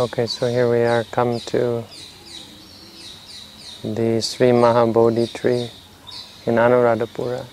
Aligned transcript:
Okay, 0.00 0.26
so 0.26 0.48
here 0.48 0.70
we 0.70 0.78
are, 0.78 1.04
come 1.04 1.40
to 1.40 1.84
the 3.84 4.22
Sri 4.22 4.48
Mahabodhi 4.48 5.30
tree 5.30 5.70
in 6.46 6.54
Anuradhapura, 6.54 7.44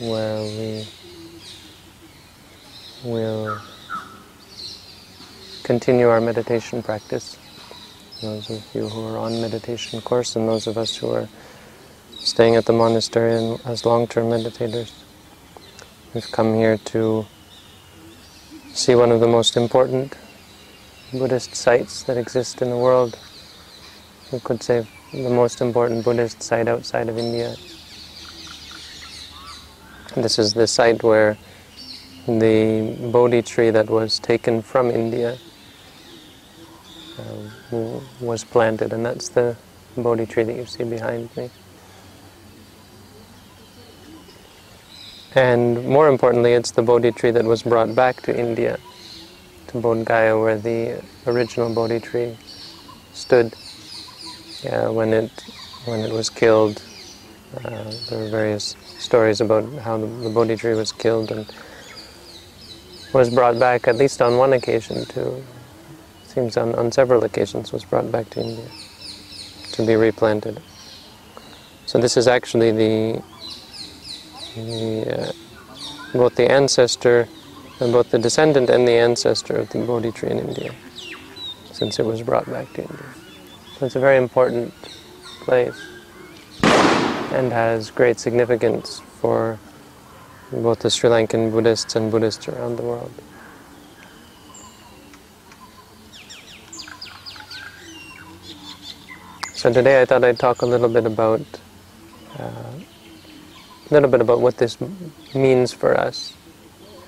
where 0.00 0.42
we 0.42 0.86
will 3.04 3.58
continue 5.62 6.08
our 6.08 6.20
meditation 6.20 6.82
practice. 6.82 7.38
Those 8.20 8.50
of 8.50 8.62
you 8.74 8.86
who 8.86 9.06
are 9.06 9.16
on 9.16 9.40
meditation 9.40 10.02
course 10.02 10.36
and 10.36 10.46
those 10.46 10.66
of 10.66 10.76
us 10.76 10.94
who 10.94 11.10
are 11.10 11.26
staying 12.18 12.54
at 12.54 12.66
the 12.66 12.74
monastery 12.74 13.56
as 13.64 13.86
long-term 13.86 14.26
meditators. 14.26 14.92
We've 16.12 16.30
come 16.30 16.54
here 16.54 16.76
to 16.92 17.24
see 18.78 18.94
one 18.94 19.10
of 19.10 19.18
the 19.18 19.26
most 19.26 19.56
important 19.56 20.16
Buddhist 21.12 21.56
sites 21.56 22.04
that 22.04 22.16
exist 22.16 22.62
in 22.62 22.70
the 22.70 22.76
world. 22.76 23.18
We 24.32 24.38
could 24.38 24.62
say 24.62 24.86
the 25.12 25.30
most 25.30 25.60
important 25.60 26.04
Buddhist 26.04 26.42
site 26.44 26.68
outside 26.68 27.08
of 27.08 27.18
India. 27.18 27.56
This 30.14 30.38
is 30.38 30.54
the 30.54 30.68
site 30.68 31.02
where 31.02 31.36
the 32.26 32.96
Bodhi 33.10 33.42
tree 33.42 33.70
that 33.70 33.90
was 33.90 34.20
taken 34.20 34.62
from 34.62 34.90
India 34.92 35.38
uh, 37.18 38.00
was 38.20 38.44
planted, 38.44 38.92
and 38.92 39.04
that's 39.04 39.28
the 39.28 39.56
Bodhi 39.96 40.26
tree 40.26 40.44
that 40.44 40.54
you 40.54 40.66
see 40.66 40.84
behind 40.84 41.36
me. 41.36 41.50
And 45.38 45.86
more 45.86 46.08
importantly, 46.08 46.54
it's 46.54 46.72
the 46.72 46.82
Bodhi 46.82 47.12
tree 47.12 47.30
that 47.30 47.44
was 47.44 47.62
brought 47.62 47.94
back 47.94 48.22
to 48.22 48.36
India, 48.36 48.76
to 49.68 49.78
Bodh 49.78 50.04
Gaya, 50.04 50.36
where 50.36 50.58
the 50.58 51.00
original 51.28 51.72
Bodhi 51.72 52.00
tree 52.00 52.36
stood. 53.12 53.54
Yeah, 54.64 54.88
when 54.88 55.12
it 55.12 55.30
when 55.84 56.00
it 56.00 56.12
was 56.12 56.28
killed, 56.28 56.82
uh, 57.64 57.92
there 58.08 58.18
were 58.18 58.30
various 58.30 58.74
stories 58.98 59.40
about 59.40 59.62
how 59.74 59.96
the, 59.96 60.06
the 60.06 60.30
Bodhi 60.30 60.56
tree 60.56 60.74
was 60.74 60.90
killed 60.90 61.30
and 61.30 61.46
was 63.14 63.30
brought 63.30 63.60
back, 63.60 63.86
at 63.86 63.94
least 63.94 64.20
on 64.20 64.38
one 64.38 64.52
occasion, 64.52 65.04
to 65.14 65.40
seems 66.24 66.56
on, 66.56 66.74
on 66.74 66.90
several 66.90 67.22
occasions 67.22 67.72
was 67.72 67.84
brought 67.84 68.10
back 68.10 68.28
to 68.30 68.40
India 68.40 68.68
to 69.70 69.86
be 69.86 69.94
replanted. 69.94 70.60
So 71.86 72.00
this 72.00 72.16
is 72.16 72.26
actually 72.26 72.72
the 72.72 73.22
uh, 75.06 75.32
both 76.12 76.34
the 76.36 76.50
ancestor, 76.50 77.28
and 77.80 77.92
both 77.92 78.10
the 78.10 78.18
descendant 78.18 78.70
and 78.70 78.86
the 78.86 78.92
ancestor 78.92 79.56
of 79.56 79.68
the 79.70 79.78
Bodhi 79.78 80.12
tree 80.12 80.30
in 80.30 80.38
India, 80.38 80.74
since 81.72 81.98
it 81.98 82.06
was 82.06 82.22
brought 82.22 82.46
back 82.46 82.72
to 82.74 82.82
India. 82.82 83.06
So 83.78 83.86
it's 83.86 83.96
a 83.96 84.00
very 84.00 84.16
important 84.16 84.74
place 85.42 85.80
and 87.32 87.52
has 87.52 87.90
great 87.90 88.18
significance 88.18 89.00
for 89.20 89.58
both 90.50 90.80
the 90.80 90.90
Sri 90.90 91.10
Lankan 91.10 91.52
Buddhists 91.52 91.94
and 91.94 92.10
Buddhists 92.10 92.48
around 92.48 92.76
the 92.76 92.82
world. 92.82 93.12
So 99.54 99.72
today 99.72 100.00
I 100.00 100.04
thought 100.04 100.24
I'd 100.24 100.38
talk 100.38 100.62
a 100.62 100.66
little 100.66 100.88
bit 100.88 101.04
about 101.04 101.42
uh, 102.38 102.72
little 103.90 104.08
bit 104.08 104.20
about 104.20 104.40
what 104.40 104.58
this 104.58 104.76
means 105.34 105.72
for 105.72 105.98
us 105.98 106.34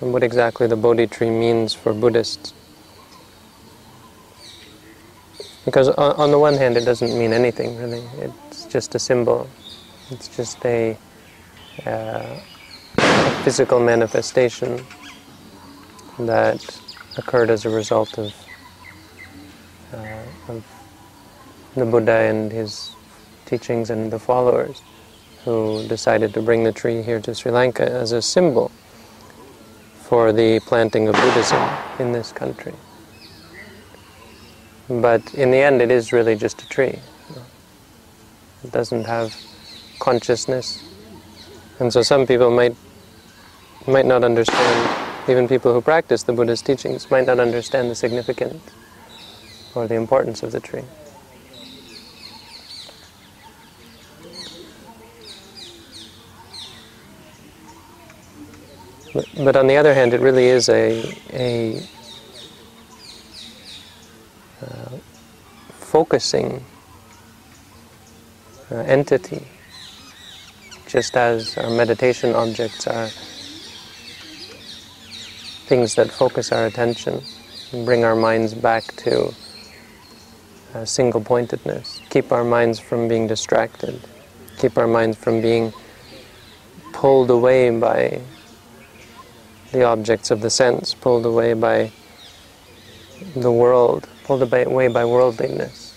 and 0.01 0.13
what 0.13 0.23
exactly 0.23 0.67
the 0.67 0.77
Bodhi 0.77 1.07
tree 1.07 1.31
means 1.31 1.75
for 1.75 1.93
Buddhists. 1.93 2.55
Because 5.65 5.89
on, 5.91 6.17
on 6.17 6.31
the 6.31 6.39
one 6.39 6.55
hand, 6.55 6.77
it 6.77 6.85
doesn't 6.85 7.17
mean 7.19 7.33
anything 7.33 7.77
really. 7.77 8.03
It's 8.19 8.65
just 8.65 8.95
a 8.95 8.99
symbol. 8.99 9.49
It's 10.11 10.35
just 10.35 10.65
a, 10.65 10.97
uh, 11.87 12.41
a 12.99 13.31
physical 13.45 13.79
manifestation 13.79 14.85
that 16.19 16.81
occurred 17.19 17.51
as 17.51 17.67
a 17.67 17.71
result 17.71 18.19
of, 18.19 18.35
uh, 19.93 20.23
of 20.49 20.65
the 21.77 21.85
Buddha 21.85 22.13
and 22.13 22.51
his 22.51 22.93
teachings 23.45 23.91
and 23.91 24.11
the 24.11 24.19
followers 24.19 24.81
who 25.45 25.87
decided 25.89 26.35
to 26.35 26.43
bring 26.43 26.65
the 26.65 26.73
tree 26.73 27.03
here 27.03 27.21
to 27.21 27.35
Sri 27.35 27.51
Lanka 27.51 27.91
as 27.91 28.13
a 28.13 28.21
symbol 28.21 28.71
for 30.03 30.33
the 30.33 30.61
planting 30.61 31.09
of 31.09 31.15
Buddhism 31.15 31.63
in 31.99 32.13
this 32.13 32.33
country. 32.33 32.75
But 34.89 35.35
in 35.35 35.51
the 35.51 35.59
end, 35.59 35.81
it 35.81 35.91
is 35.91 36.13
really 36.13 36.35
just 36.35 36.63
a 36.63 36.69
tree. 36.69 36.99
It 38.65 38.73
doesn't 38.73 39.05
have 39.05 39.37
consciousness. 40.01 40.85
And 41.79 41.93
so 41.93 42.03
some 42.03 42.27
people 42.27 42.51
might, 42.51 42.77
might 43.87 44.05
not 44.05 44.25
understand, 44.25 44.91
even 45.29 45.49
people 45.49 45.73
who 45.73 45.81
practice 45.81 46.25
the 46.25 46.33
Buddha's 46.33 46.61
teachings 46.61 47.11
might 47.11 47.27
not 47.27 47.39
understand 47.39 47.91
the 47.91 47.95
significance 47.95 48.63
or 49.75 49.87
the 49.87 49.95
importance 49.95 50.43
of 50.43 50.53
the 50.53 50.61
tree. 50.61 50.85
But, 59.13 59.57
on 59.57 59.67
the 59.67 59.77
other 59.77 59.93
hand, 59.93 60.15
it 60.15 60.21
really 60.21 60.47
is 60.47 60.69
a, 60.69 61.17
a 61.33 61.83
uh, 64.63 64.91
focusing 65.71 66.65
uh, 68.71 68.77
entity, 68.77 69.49
just 70.87 71.17
as 71.17 71.59
our 71.59 71.71
meditation 71.71 72.35
objects 72.37 72.87
are 72.87 73.09
things 75.67 75.97
that 75.97 76.11
focus 76.13 76.53
our 76.53 76.67
attention 76.67 77.21
and 77.73 77.85
bring 77.85 78.05
our 78.05 78.15
minds 78.15 78.55
back 78.55 78.85
to 78.97 79.35
uh, 80.75 80.85
single 80.85 81.21
pointedness, 81.21 82.01
keep 82.11 82.31
our 82.31 82.45
minds 82.45 82.79
from 82.79 83.09
being 83.09 83.27
distracted, 83.27 84.01
keep 84.59 84.79
our 84.79 84.87
minds 84.87 85.17
from 85.17 85.41
being 85.41 85.73
pulled 86.93 87.31
away 87.31 87.71
by 87.71 88.21
the 89.73 89.85
objects 89.85 90.31
of 90.31 90.41
the 90.41 90.51
sense, 90.51 90.95
pulled 90.95 91.25
away 91.25 91.55
by 91.55 91.91
the 93.37 93.53
world, 93.53 94.09
pulled 94.25 94.43
away 94.43 94.89
by 94.89 95.05
worldliness. 95.05 95.95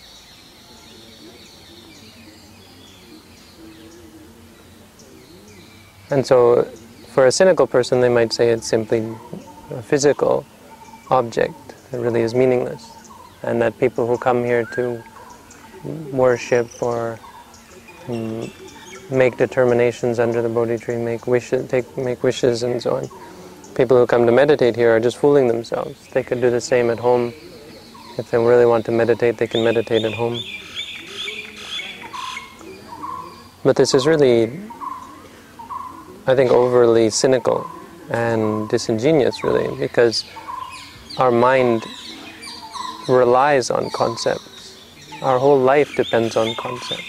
And 6.12 6.25
so, 6.25 6.63
for 7.13 7.25
a 7.25 7.31
cynical 7.31 7.65
person, 7.65 8.01
they 8.01 8.09
might 8.09 8.33
say 8.33 8.50
it's 8.50 8.68
simply 8.68 9.15
a 9.71 9.81
physical 9.81 10.45
object 11.09 11.56
that 11.92 12.00
really 12.00 12.21
is 12.21 12.36
meaningless, 12.36 12.88
and 13.42 13.62
that 13.62 13.80
people 13.80 14.06
who 14.06 14.18
come 14.18 14.44
here 14.44 14.65
to 14.75 15.03
worship 16.12 16.69
or 16.81 17.19
um, 18.07 18.51
make 19.09 19.38
determinations 19.38 20.19
under 20.19 20.42
the 20.44 20.50
Bodhi 20.50 20.77
tree, 20.77 20.97
make 20.97 21.25
wishes, 21.25 21.68
take, 21.69 21.97
make 21.97 22.21
wishes, 22.21 22.62
and 22.62 22.80
so 22.81 22.97
on 22.97 23.09
people 23.75 23.97
who 23.97 24.05
come 24.05 24.25
to 24.25 24.31
meditate 24.31 24.75
here 24.75 24.95
are 24.95 24.99
just 24.99 25.17
fooling 25.17 25.47
themselves. 25.47 26.07
They 26.09 26.23
could 26.23 26.41
do 26.41 26.49
the 26.49 26.61
same 26.61 26.89
at 26.89 26.99
home. 26.99 27.33
If 28.17 28.29
they 28.29 28.37
really 28.37 28.65
want 28.65 28.85
to 28.85 28.91
meditate, 28.91 29.37
they 29.37 29.47
can 29.47 29.63
meditate 29.63 30.03
at 30.03 30.13
home. 30.13 30.39
But 33.63 33.75
this 33.75 33.93
is 33.93 34.05
really, 34.05 34.59
I 36.27 36.35
think, 36.35 36.51
overly 36.51 37.09
cynical 37.09 37.69
and 38.09 38.69
disingenuous, 38.69 39.43
really, 39.43 39.75
because 39.77 40.25
our 41.17 41.31
mind 41.31 41.85
relies 43.07 43.71
on 43.71 43.89
concepts. 43.91 44.77
Our 45.21 45.39
whole 45.39 45.59
life 45.59 45.95
depends 45.95 46.35
on 46.35 46.53
concepts. 46.55 47.03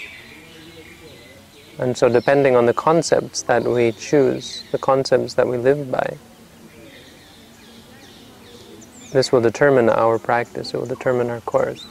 And 1.77 1.97
so, 1.97 2.07
depending 2.07 2.55
on 2.55 2.65
the 2.65 2.73
concepts 2.73 3.41
that 3.43 3.63
we 3.63 3.91
choose, 3.91 4.63
the 4.71 4.77
concepts 4.77 5.33
that 5.33 5.45
we 5.45 5.57
live 5.57 5.91
by, 5.91 6.17
this 9.15 9.31
will 9.31 9.41
determine 9.41 9.89
our 9.89 10.19
practice, 10.19 10.73
it 10.73 10.77
will 10.77 10.85
determine 10.85 11.29
our 11.29 11.39
course. 11.41 11.85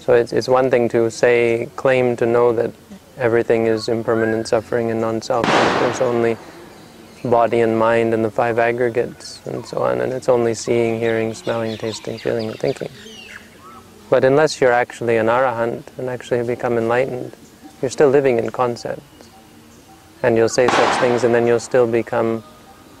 So 0.00 0.12
it's, 0.12 0.34
it's 0.34 0.46
one 0.46 0.70
thing 0.70 0.88
to 0.90 1.10
say, 1.10 1.68
claim 1.76 2.14
to 2.16 2.26
know 2.26 2.52
that 2.52 2.72
everything 3.16 3.66
is 3.66 3.88
impermanent 3.88 4.48
suffering 4.48 4.90
and 4.90 5.00
non-self, 5.00 5.46
there's 5.46 6.02
only 6.02 6.36
body 7.24 7.60
and 7.60 7.78
mind 7.78 8.12
and 8.12 8.22
the 8.22 8.30
five 8.30 8.58
aggregates 8.58 9.44
and 9.46 9.64
so 9.64 9.78
on, 9.82 10.02
and 10.02 10.12
it's 10.12 10.28
only 10.28 10.52
seeing, 10.52 11.00
hearing, 11.00 11.32
smelling, 11.32 11.76
tasting, 11.78 12.18
feeling, 12.18 12.48
and 12.48 12.58
thinking. 12.58 12.90
But 14.10 14.24
unless 14.24 14.60
you're 14.60 14.72
actually 14.72 15.16
an 15.16 15.26
arahant 15.26 15.84
and 15.96 16.10
actually 16.10 16.46
become 16.46 16.76
enlightened, 16.76 17.34
you're 17.80 17.90
still 17.90 18.10
living 18.10 18.38
in 18.38 18.50
concepts. 18.50 19.02
And 20.22 20.36
you'll 20.36 20.48
say 20.48 20.68
such 20.68 21.00
things 21.00 21.24
and 21.24 21.34
then 21.34 21.46
you'll 21.46 21.60
still 21.60 21.86
become 21.86 22.44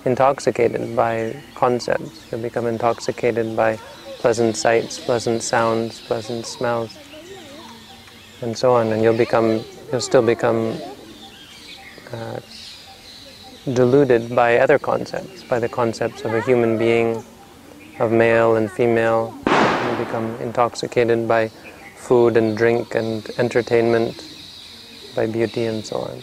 intoxicated 0.04 0.94
by 0.94 1.36
concepts. 1.54 2.30
You'll 2.30 2.42
become 2.42 2.66
intoxicated 2.66 3.56
by 3.56 3.78
pleasant 4.18 4.56
sights, 4.56 4.98
pleasant 4.98 5.42
sounds, 5.42 6.00
pleasant 6.00 6.46
smells, 6.46 6.96
and 8.40 8.56
so 8.56 8.74
on. 8.74 8.88
And 8.92 9.02
you'll 9.02 9.16
become, 9.16 9.64
you'll 9.90 10.00
still 10.00 10.22
become 10.22 10.76
uh, 12.12 12.40
deluded 13.72 14.34
by 14.34 14.58
other 14.58 14.78
concepts, 14.78 15.42
by 15.44 15.58
the 15.58 15.68
concepts 15.68 16.24
of 16.24 16.34
a 16.34 16.40
human 16.42 16.78
being, 16.78 17.22
of 17.98 18.12
male 18.12 18.56
and 18.56 18.70
female. 18.70 19.34
You 19.46 20.04
become 20.04 20.36
intoxicated 20.40 21.26
by 21.28 21.48
food 21.96 22.36
and 22.36 22.56
drink 22.56 22.94
and 22.94 23.28
entertainment, 23.38 24.24
by 25.14 25.26
beauty 25.26 25.64
and 25.64 25.84
so 25.84 25.96
on. 25.96 26.22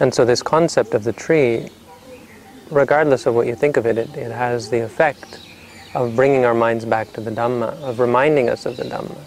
And 0.00 0.14
so 0.14 0.24
this 0.24 0.42
concept 0.42 0.94
of 0.94 1.02
the 1.04 1.12
tree, 1.12 1.68
regardless 2.70 3.26
of 3.26 3.34
what 3.34 3.46
you 3.46 3.56
think 3.56 3.76
of 3.76 3.86
it, 3.86 3.98
it, 3.98 4.16
it 4.16 4.30
has 4.30 4.70
the 4.70 4.80
effect 4.80 5.40
of 5.94 6.14
bringing 6.14 6.44
our 6.44 6.54
minds 6.54 6.84
back 6.84 7.12
to 7.14 7.20
the 7.20 7.30
Dhamma, 7.30 7.80
of 7.82 7.98
reminding 7.98 8.48
us 8.48 8.64
of 8.64 8.76
the 8.76 8.84
Dhamma. 8.84 9.18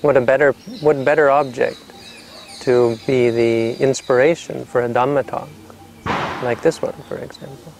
What 0.00 0.16
a 0.16 0.20
better, 0.20 0.52
what 0.80 1.04
better 1.04 1.28
object 1.28 1.82
to 2.60 2.96
be 3.06 3.30
the 3.30 3.76
inspiration 3.82 4.64
for 4.64 4.82
a 4.82 4.88
Dhamma 4.88 5.26
talk, 5.26 5.48
like 6.42 6.62
this 6.62 6.80
one, 6.80 6.94
for 7.08 7.18
example. 7.18 7.72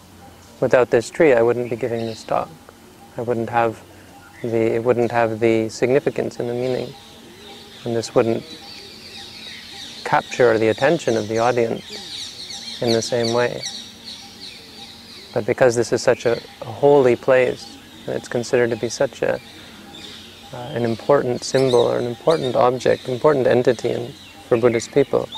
Without 0.61 0.91
this 0.91 1.11
tree, 1.11 1.33
I 1.33 1.41
wouldn't 1.41 1.71
be 1.71 1.77
giving 1.77 2.05
this 2.05 2.25
talk. 2.25 2.51
I 3.17 3.23
wouldn't 3.23 3.49
have 3.51 3.81
the, 4.43 4.75
it 4.75 4.85
wouldn't 4.85 5.13
have 5.13 5.41
the 5.41 5.69
significance 5.69 6.39
and 6.39 6.49
the 6.49 6.55
meaning. 6.55 6.93
And 7.85 7.97
this 7.97 8.15
wouldn't 8.15 8.45
capture 10.05 10.59
the 10.59 10.69
attention 10.69 11.17
of 11.17 11.29
the 11.29 11.39
audience 11.39 12.08
in 12.81 12.93
the 12.93 13.03
same 13.03 13.35
way. 13.35 13.63
But 15.35 15.47
because 15.47 15.77
this 15.77 15.93
is 15.93 16.03
such 16.03 16.27
a, 16.27 16.41
a 16.63 16.65
holy 16.65 17.17
place, 17.17 17.77
and 18.07 18.17
it's 18.17 18.29
considered 18.29 18.71
to 18.71 18.77
be 18.77 18.89
such 18.89 19.23
a, 19.23 19.41
uh, 20.53 20.57
an 20.73 20.85
important 20.85 21.45
symbol 21.45 21.81
or 21.81 21.99
an 21.99 22.07
important 22.07 22.57
object, 22.57 23.09
important 23.09 23.47
entity 23.47 23.91
in, 23.91 24.13
for 24.49 24.57
Buddhist 24.57 24.93
people, 24.93 25.29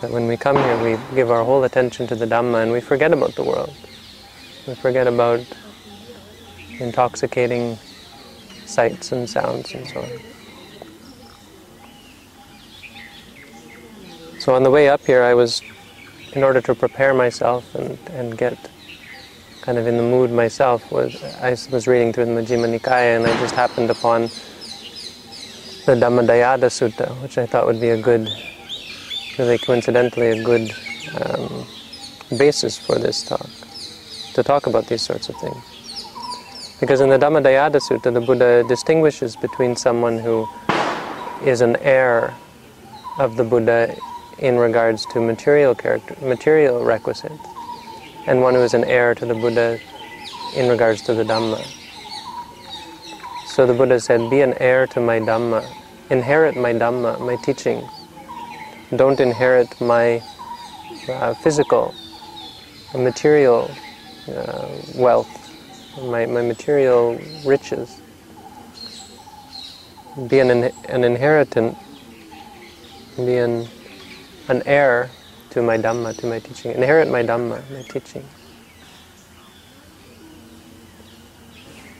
that 0.00 0.10
when 0.10 0.26
we 0.26 0.36
come 0.36 0.56
here 0.56 0.82
we 0.82 0.98
give 1.14 1.30
our 1.30 1.42
whole 1.42 1.64
attention 1.64 2.06
to 2.06 2.14
the 2.14 2.26
Dhamma 2.26 2.62
and 2.62 2.72
we 2.72 2.80
forget 2.80 3.12
about 3.12 3.34
the 3.36 3.42
world. 3.42 3.74
We 4.66 4.74
forget 4.74 5.06
about 5.06 5.40
intoxicating 6.78 7.78
sights 8.66 9.12
and 9.12 9.28
sounds 9.28 9.72
and 9.72 9.86
so 9.86 10.00
on. 10.00 10.08
So 14.40 14.54
on 14.54 14.62
the 14.62 14.70
way 14.70 14.90
up 14.90 15.00
here 15.06 15.22
I 15.22 15.32
was 15.32 15.62
in 16.34 16.42
order 16.42 16.60
to 16.60 16.74
prepare 16.74 17.14
myself 17.14 17.74
and, 17.74 17.98
and 18.10 18.36
get 18.36 18.58
kind 19.62 19.78
of 19.78 19.86
in 19.86 19.96
the 19.96 20.02
mood 20.02 20.30
myself 20.30 20.90
was 20.92 21.22
I 21.40 21.50
was 21.72 21.86
reading 21.86 22.12
through 22.12 22.26
the 22.26 22.32
Majjhima 22.32 22.78
Nikaya 22.78 23.16
and 23.16 23.26
I 23.26 23.40
just 23.40 23.54
happened 23.54 23.90
upon 23.90 24.22
the 25.86 25.94
Dhammadayada 25.94 26.68
Sutta, 26.70 27.10
which 27.22 27.38
I 27.38 27.46
thought 27.46 27.66
would 27.66 27.80
be 27.80 27.90
a 27.90 28.00
good, 28.00 28.28
really 29.38 29.58
coincidentally, 29.58 30.28
a 30.28 30.42
good 30.42 30.72
um, 31.20 31.66
basis 32.36 32.78
for 32.78 32.98
this 32.98 33.22
talk, 33.22 33.48
to 34.34 34.42
talk 34.42 34.66
about 34.66 34.86
these 34.86 35.02
sorts 35.02 35.28
of 35.28 35.36
things. 35.36 35.62
Because 36.80 37.00
in 37.00 37.10
the 37.10 37.18
Dhammadayada 37.18 37.80
Sutta, 37.80 38.12
the 38.12 38.20
Buddha 38.20 38.64
distinguishes 38.66 39.36
between 39.36 39.76
someone 39.76 40.18
who 40.18 40.48
is 41.44 41.60
an 41.60 41.76
heir 41.76 42.34
of 43.18 43.36
the 43.36 43.44
Buddha 43.44 43.94
in 44.44 44.58
regards 44.58 45.06
to 45.06 45.20
material 45.22 45.74
character, 45.74 46.14
material 46.20 46.84
requisites, 46.84 47.46
and 48.26 48.42
one 48.42 48.54
who 48.54 48.60
is 48.60 48.74
an 48.74 48.84
heir 48.84 49.14
to 49.14 49.24
the 49.24 49.32
Buddha 49.32 49.80
in 50.54 50.68
regards 50.68 51.00
to 51.00 51.14
the 51.14 51.24
Dhamma. 51.24 51.64
So 53.46 53.64
the 53.66 53.72
Buddha 53.72 53.98
said, 54.00 54.28
be 54.28 54.42
an 54.42 54.52
heir 54.60 54.86
to 54.88 55.00
my 55.00 55.18
Dhamma, 55.18 55.64
inherit 56.10 56.56
my 56.56 56.74
Dhamma, 56.74 57.18
my 57.20 57.36
teaching. 57.36 57.88
Don't 58.94 59.18
inherit 59.18 59.80
my 59.80 60.22
uh, 61.08 61.32
physical, 61.32 61.94
material 62.94 63.70
uh, 64.28 64.68
wealth, 64.94 65.32
my, 66.02 66.26
my 66.26 66.42
material 66.42 67.18
riches. 67.46 68.02
Be 70.28 70.40
an, 70.40 70.50
an 70.90 71.02
inheritant, 71.02 71.78
be 73.16 73.38
an 73.38 73.66
an 74.48 74.62
heir 74.66 75.10
to 75.50 75.62
my 75.62 75.78
Dhamma, 75.78 76.16
to 76.18 76.26
my 76.26 76.40
teaching, 76.40 76.72
inherit 76.72 77.08
my 77.08 77.22
Dhamma, 77.22 77.62
my 77.70 77.82
teaching. 77.82 78.24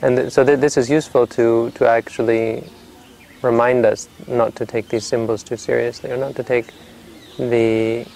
And 0.03 0.17
th- 0.17 0.33
so 0.33 0.45
th- 0.45 0.61
this 0.61 0.77
is 0.77 0.91
useful 0.91 1.27
to, 1.29 1.71
to 1.73 1.89
actually 1.89 2.65
remind 3.43 3.87
us 3.87 4.09
not 4.27 4.57
to 4.57 4.67
take 4.67 4.89
these 4.89 5.07
symbols 5.07 5.43
too 5.43 5.57
seriously, 5.57 6.11
or 6.11 6.17
not 6.17 6.37
to 6.37 6.43
take 6.43 6.67
the 7.39 8.07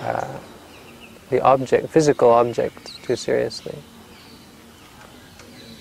uh, 0.00 0.38
the 1.30 1.40
object, 1.42 1.88
physical 1.90 2.30
object, 2.30 3.02
too 3.02 3.16
seriously. 3.16 3.74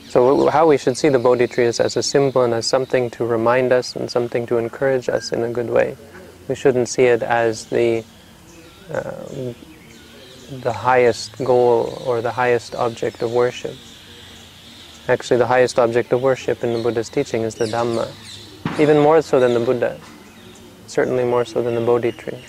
So 0.07 0.49
how 0.49 0.67
we 0.67 0.77
should 0.77 0.97
see 0.97 1.09
the 1.09 1.19
Bodhi 1.19 1.47
tree 1.47 1.65
is 1.65 1.79
as 1.79 1.97
a 1.97 2.03
symbol 2.03 2.43
and 2.43 2.53
as 2.53 2.65
something 2.65 3.09
to 3.11 3.25
remind 3.25 3.71
us 3.73 3.95
and 3.95 4.09
something 4.09 4.45
to 4.47 4.57
encourage 4.57 5.09
us 5.09 5.31
in 5.31 5.43
a 5.43 5.51
good 5.51 5.69
way. 5.69 5.97
We 6.47 6.55
shouldn't 6.55 6.89
see 6.89 7.03
it 7.03 7.23
as 7.23 7.65
the 7.67 8.03
uh, 8.91 9.53
the 10.51 10.73
highest 10.73 11.43
goal 11.43 12.01
or 12.05 12.21
the 12.21 12.31
highest 12.31 12.75
object 12.75 13.21
of 13.21 13.31
worship. 13.31 13.75
Actually, 15.07 15.37
the 15.37 15.47
highest 15.47 15.79
object 15.79 16.13
of 16.13 16.21
worship 16.21 16.63
in 16.63 16.73
the 16.73 16.81
Buddha's 16.81 17.09
teaching 17.09 17.41
is 17.41 17.55
the 17.55 17.65
Dhamma, 17.65 18.09
even 18.79 18.99
more 18.99 19.21
so 19.21 19.39
than 19.39 19.53
the 19.53 19.59
Buddha, 19.59 19.99
certainly 20.87 21.23
more 21.23 21.45
so 21.45 21.61
than 21.61 21.75
the 21.75 21.81
Bodhi 21.81 22.11
tree. 22.11 22.43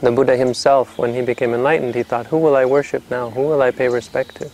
The 0.00 0.10
Buddha 0.10 0.36
himself, 0.36 0.98
when 0.98 1.14
he 1.14 1.20
became 1.20 1.52
enlightened, 1.52 1.94
he 1.94 2.02
thought, 2.02 2.26
who 2.26 2.38
will 2.38 2.56
I 2.56 2.64
worship 2.64 3.02
now? 3.10 3.30
Who 3.30 3.42
will 3.42 3.60
I 3.60 3.70
pay 3.70 3.88
respect 3.88 4.36
to? 4.36 4.50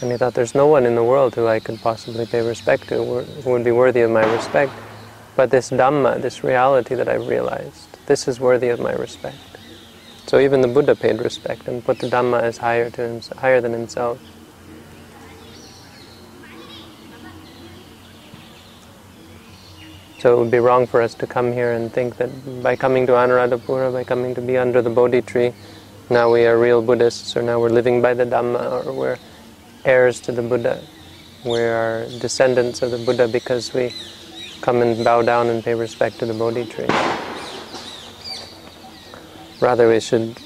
And 0.00 0.10
he 0.10 0.16
thought, 0.16 0.34
there's 0.34 0.54
no 0.54 0.66
one 0.66 0.86
in 0.86 0.94
the 0.94 1.04
world 1.04 1.34
who 1.34 1.46
I 1.46 1.60
could 1.60 1.80
possibly 1.80 2.26
pay 2.26 2.40
respect 2.40 2.88
to, 2.88 3.04
who 3.04 3.50
would 3.50 3.64
be 3.64 3.72
worthy 3.72 4.00
of 4.00 4.10
my 4.10 4.24
respect. 4.32 4.72
But 5.36 5.50
this 5.50 5.70
Dhamma, 5.70 6.20
this 6.22 6.42
reality 6.42 6.94
that 6.94 7.08
I've 7.08 7.28
realized, 7.28 7.98
this 8.06 8.26
is 8.26 8.40
worthy 8.40 8.68
of 8.68 8.80
my 8.80 8.92
respect. 8.92 9.36
So 10.26 10.40
even 10.40 10.62
the 10.62 10.68
Buddha 10.68 10.96
paid 10.96 11.20
respect 11.20 11.68
and 11.68 11.84
put 11.84 11.98
the 11.98 12.08
Dhamma 12.08 12.40
as 12.40 12.56
higher, 12.56 12.88
to 12.90 13.02
him, 13.02 13.20
higher 13.36 13.60
than 13.60 13.72
himself. 13.72 14.18
So 20.18 20.34
it 20.34 20.38
would 20.38 20.50
be 20.50 20.58
wrong 20.58 20.86
for 20.86 21.02
us 21.02 21.14
to 21.16 21.26
come 21.26 21.52
here 21.52 21.72
and 21.72 21.92
think 21.92 22.16
that 22.16 22.62
by 22.62 22.74
coming 22.74 23.06
to 23.06 23.12
Anuradhapura, 23.12 23.92
by 23.92 24.02
coming 24.02 24.34
to 24.34 24.40
be 24.40 24.56
under 24.56 24.80
the 24.80 24.90
Bodhi 24.90 25.20
tree, 25.20 25.52
now 26.08 26.32
we 26.32 26.46
are 26.46 26.58
real 26.58 26.80
Buddhists, 26.80 27.36
or 27.36 27.42
now 27.42 27.60
we're 27.60 27.68
living 27.68 28.00
by 28.00 28.14
the 28.14 28.24
Dhamma, 28.24 28.86
or 28.86 28.92
we're 28.92 29.18
heirs 29.84 30.20
to 30.22 30.32
the 30.32 30.42
Buddha. 30.42 30.82
We 31.44 31.60
are 31.60 32.06
descendants 32.18 32.80
of 32.80 32.90
the 32.90 32.98
Buddha 32.98 33.28
because 33.28 33.74
we 33.74 33.92
come 34.60 34.82
and 34.82 35.04
bow 35.04 35.22
down 35.22 35.48
and 35.48 35.62
pay 35.62 35.74
respect 35.74 36.18
to 36.18 36.26
the 36.26 36.34
Bodhi 36.34 36.64
tree. 36.64 36.86
Rather, 39.60 39.88
we 39.88 40.00
should 40.00 40.36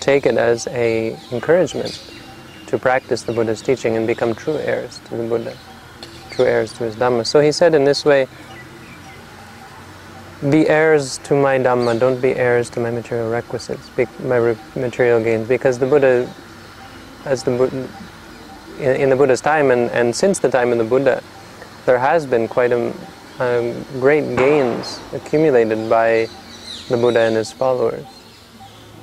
take 0.00 0.24
it 0.24 0.36
as 0.36 0.66
a 0.68 1.16
encouragement 1.30 2.00
to 2.66 2.78
practice 2.78 3.22
the 3.22 3.32
Buddha's 3.32 3.62
teaching 3.62 3.96
and 3.96 4.06
become 4.06 4.34
true 4.34 4.56
heirs 4.56 5.00
to 5.06 5.16
the 5.16 5.22
Buddha, 5.24 5.56
true 6.30 6.44
heirs 6.44 6.72
to 6.74 6.84
his 6.84 6.96
Dhamma. 6.96 7.26
So 7.26 7.40
he 7.40 7.52
said 7.52 7.74
in 7.74 7.84
this 7.84 8.04
way, 8.04 8.28
be 10.50 10.68
heirs 10.68 11.18
to 11.24 11.34
my 11.34 11.58
Dhamma, 11.58 11.98
don't 11.98 12.20
be 12.20 12.34
heirs 12.34 12.70
to 12.70 12.80
my 12.80 12.90
material 12.90 13.30
requisites, 13.30 13.90
my 14.20 14.56
material 14.76 15.22
gains, 15.22 15.48
because 15.48 15.78
the 15.78 15.86
Buddha, 15.86 16.32
as 17.24 17.42
the 17.42 17.50
Buddha, 17.56 17.88
in, 18.78 18.96
in 19.02 19.10
the 19.10 19.16
Buddha's 19.16 19.40
time 19.40 19.70
and, 19.70 19.90
and 19.90 20.14
since 20.14 20.38
the 20.38 20.50
time 20.50 20.72
of 20.72 20.78
the 20.78 20.84
Buddha, 20.84 21.22
there 21.86 21.98
has 21.98 22.26
been 22.26 22.48
quite 22.48 22.72
a, 22.72 22.92
a 23.40 23.84
great 23.94 24.36
gains 24.36 25.00
accumulated 25.12 25.88
by 25.88 26.28
the 26.88 26.96
Buddha 26.96 27.20
and 27.20 27.36
his 27.36 27.52
followers. 27.52 28.06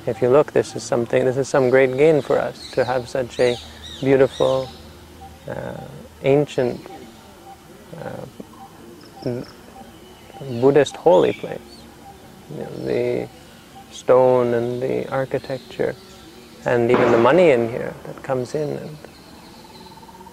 If 0.05 0.21
you 0.21 0.29
look, 0.29 0.51
this 0.51 0.75
is 0.75 0.83
something. 0.83 1.25
This 1.25 1.37
is 1.37 1.49
some 1.49 1.69
great 1.69 1.97
gain 1.97 2.21
for 2.21 2.37
us 2.37 2.71
to 2.71 2.85
have 2.85 3.09
such 3.09 3.39
a 3.39 3.57
beautiful, 4.01 4.69
uh, 5.47 5.83
ancient, 6.21 6.79
uh, 7.97 9.41
Buddhist 10.61 10.95
holy 10.95 11.33
place. 11.33 11.59
You 12.51 12.57
know, 12.57 12.69
the 12.85 13.29
stone 13.91 14.53
and 14.53 14.81
the 14.81 15.09
architecture, 15.09 15.95
and 16.65 16.91
even 16.91 17.11
the 17.11 17.17
money 17.17 17.49
in 17.49 17.69
here 17.69 17.95
that 18.05 18.21
comes 18.21 18.53
in 18.53 18.77
and 18.77 18.97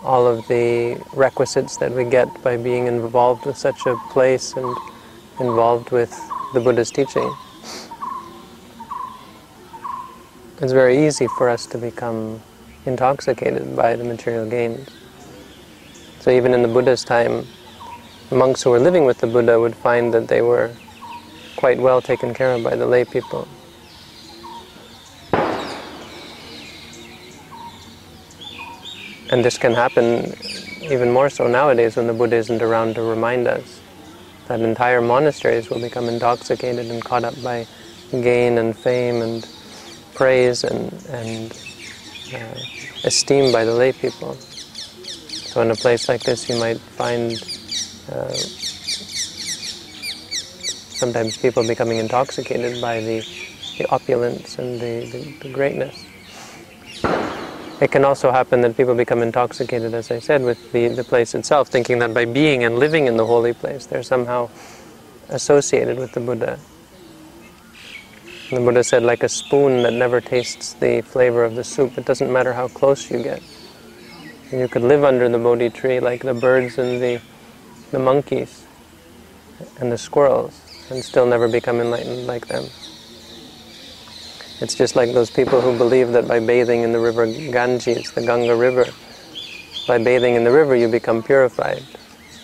all 0.05 0.27
of 0.27 0.47
the 0.49 1.01
requisites 1.15 1.77
that 1.77 1.93
we 1.93 2.05
get 2.05 2.29
by 2.43 2.57
being 2.57 2.87
involved 2.87 3.47
with 3.47 3.57
such 3.57 3.87
a 3.87 3.97
place 4.11 4.53
and 4.55 4.77
involved 5.41 5.91
with 5.91 6.11
the 6.55 6.61
Buddha's 6.61 6.91
teaching. 6.91 7.33
It's 10.61 10.73
very 10.73 11.07
easy 11.07 11.27
for 11.39 11.49
us 11.49 11.67
to 11.67 11.79
become 11.79 12.41
intoxicated 12.85 13.75
by 13.77 13.97
the 13.97 14.05
material 14.05 14.49
gains. 14.49 14.89
So 16.21 16.31
even 16.31 16.55
in 16.55 16.63
the 16.63 16.69
Buddha's 16.69 17.05
time, 17.05 17.47
monks 18.31 18.63
who 18.63 18.71
were 18.71 18.81
living 18.81 19.05
with 19.05 19.19
the 19.19 19.27
Buddha 19.27 19.59
would 19.59 19.75
find 19.75 20.15
that 20.15 20.29
they 20.29 20.43
were 20.43 20.71
quite 21.57 21.79
well 21.79 22.01
taken 22.01 22.35
care 22.35 22.55
of 22.55 22.63
by 22.63 22.77
the 22.77 22.87
lay 22.87 23.05
people. 23.05 23.47
And 29.33 29.43
this 29.43 29.57
can 29.57 29.73
happen 29.73 30.35
even 30.83 31.11
more 31.11 31.31
so 31.31 31.49
nowadays 31.49 31.97
when 31.97 32.07
the 32.07 32.13
Buddha 32.13 32.37
isn't 32.37 32.61
around 32.61 32.97
to 32.97 33.03
remind 33.03 33.49
us 33.49 33.81
that 34.47 34.61
entire 34.61 35.01
monasteries 35.01 35.71
will 35.71 35.81
become 35.81 36.07
intoxicated 36.07 36.91
and 36.91 37.03
caught 37.03 37.25
up 37.25 37.43
by 37.43 37.67
gain 38.11 38.59
and 38.59 38.77
fame 38.77 39.23
and 39.23 39.49
praise 40.15 40.65
and, 40.65 40.93
and 41.09 41.51
uh, 42.35 42.61
esteem 43.05 43.51
by 43.51 43.65
the 43.65 43.73
lay 43.73 43.93
people. 43.93 44.35
So 44.35 45.63
in 45.63 45.71
a 45.71 45.77
place 45.77 46.11
like 46.11 46.23
this 46.25 46.51
you 46.51 46.59
might 46.59 46.79
find 46.79 47.33
uh, 48.13 48.29
sometimes 50.93 51.39
people 51.39 51.67
becoming 51.67 51.97
intoxicated 51.97 52.83
by 52.83 53.01
the, 53.01 53.21
the 53.79 53.89
opulence 53.91 54.59
and 54.59 54.79
the, 54.79 55.11
the, 55.11 55.39
the 55.41 55.49
greatness. 55.49 56.05
It 57.83 57.91
can 57.91 58.05
also 58.05 58.31
happen 58.31 58.61
that 58.61 58.77
people 58.77 58.95
become 58.95 59.23
intoxicated, 59.23 59.93
as 59.93 60.13
I 60.13 60.21
said, 60.21 60.45
with 60.45 60.71
the, 60.71 60.87
the 60.87 61.03
place 61.03 61.35
itself, 61.35 61.67
thinking 61.67 61.99
that 61.99 62.15
by 62.15 62.27
being 62.27 62.63
and 62.63 62.79
living 62.79 63.09
in 63.09 63.17
the 63.17 63.27
holy 63.27 63.53
place, 63.53 63.87
they're 63.87 64.05
somehow 64.05 64.51
associated 65.31 65.99
with 65.99 66.13
the 66.13 66.21
Buddha. 66.21 66.61
The 68.51 68.61
Buddha 68.61 68.85
said, 68.85 69.03
like 69.03 69.25
a 69.25 69.29
spoon 69.29 69.83
that 69.83 69.95
never 69.95 70.21
tastes 70.21 70.75
the 70.75 71.01
flavor 71.01 71.43
of 71.43 71.57
the 71.57 71.65
soup, 71.65 71.99
it 71.99 72.05
doesn't 72.05 72.33
matter 72.33 72.53
how 72.53 72.69
close 72.69 73.11
you 73.11 73.21
get. 73.21 73.43
You 74.53 74.69
could 74.69 74.83
live 74.83 75.03
under 75.03 75.29
the 75.29 75.39
Bodhi 75.39 75.71
tree 75.71 75.99
like 75.99 76.23
the 76.23 76.35
birds 76.35 76.79
and 76.79 77.03
the, 77.03 77.21
the 77.91 77.99
monkeys 77.99 78.65
and 79.81 79.91
the 79.91 79.99
squirrels 79.99 80.87
and 80.89 81.03
still 81.03 81.27
never 81.27 81.49
become 81.49 81.81
enlightened 81.81 82.29
like 82.29 82.47
them. 82.47 82.67
It's 84.63 84.77
just 84.77 84.95
like 84.95 85.13
those 85.13 85.29
people 85.29 85.61
who 85.61 85.77
believe 85.77 86.13
that 86.13 86.29
by 86.29 86.39
bathing 86.39 86.83
in 86.83 86.93
the 86.93 87.01
river 87.01 87.27
Ganges, 87.27 88.13
the 88.13 88.25
Ganga 88.25 88.55
River, 88.55 88.87
by 89.89 89.99
bathing 89.99 90.37
in 90.37 90.45
the 90.45 90.53
river 90.53 90.77
you 90.77 90.87
become 90.87 91.21
purified. 91.21 91.83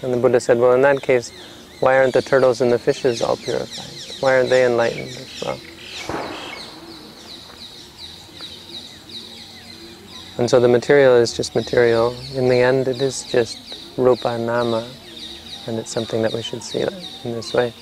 And 0.02 0.12
the 0.12 0.16
Buddha 0.16 0.40
said, 0.40 0.58
well 0.58 0.72
in 0.72 0.82
that 0.82 1.00
case, 1.00 1.30
why 1.78 1.96
aren't 1.96 2.14
the 2.14 2.22
turtles 2.22 2.60
and 2.60 2.72
the 2.72 2.78
fishes 2.78 3.22
all 3.22 3.36
purified? 3.36 4.20
Why 4.20 4.36
aren't 4.36 4.50
they 4.50 4.66
enlightened 4.66 5.10
as 5.10 5.42
well? 5.44 5.60
And 10.38 10.50
so 10.50 10.58
the 10.58 10.66
material 10.66 11.14
is 11.14 11.32
just 11.32 11.54
material. 11.54 12.16
In 12.34 12.48
the 12.48 12.56
end, 12.56 12.88
it 12.88 13.00
is 13.00 13.22
just 13.30 13.58
rupa 13.96 14.36
nama, 14.38 14.88
and 15.68 15.78
it's 15.78 15.92
something 15.92 16.22
that 16.22 16.32
we 16.32 16.42
should 16.42 16.64
see 16.64 16.80
in 16.80 17.32
this 17.32 17.54
way. 17.54 17.72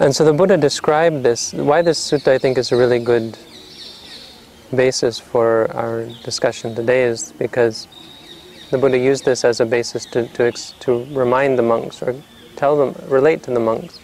And 0.00 0.14
so 0.14 0.24
the 0.24 0.32
Buddha 0.32 0.56
described 0.56 1.24
this. 1.24 1.52
Why 1.52 1.82
this 1.82 1.98
sutta 1.98 2.28
I 2.28 2.38
think 2.38 2.56
is 2.56 2.70
a 2.70 2.76
really 2.76 3.00
good 3.00 3.36
basis 4.72 5.18
for 5.18 5.68
our 5.72 6.04
discussion 6.22 6.76
today 6.76 7.02
is 7.02 7.32
because 7.32 7.88
the 8.70 8.78
Buddha 8.78 8.96
used 8.96 9.24
this 9.24 9.44
as 9.44 9.58
a 9.58 9.66
basis 9.66 10.06
to, 10.06 10.28
to, 10.34 10.52
to 10.52 11.04
remind 11.06 11.58
the 11.58 11.64
monks 11.64 12.00
or 12.00 12.14
tell 12.54 12.76
them, 12.76 12.94
relate 13.10 13.42
to 13.44 13.50
the 13.50 13.58
monks 13.58 13.98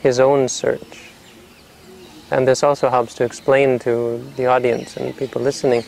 his 0.00 0.20
own 0.20 0.48
search. 0.48 1.10
And 2.30 2.46
this 2.46 2.62
also 2.62 2.88
helps 2.88 3.14
to 3.14 3.24
explain 3.24 3.80
to 3.80 4.18
the 4.36 4.46
audience 4.46 4.96
and 4.96 5.16
people 5.16 5.42
listening 5.42 5.82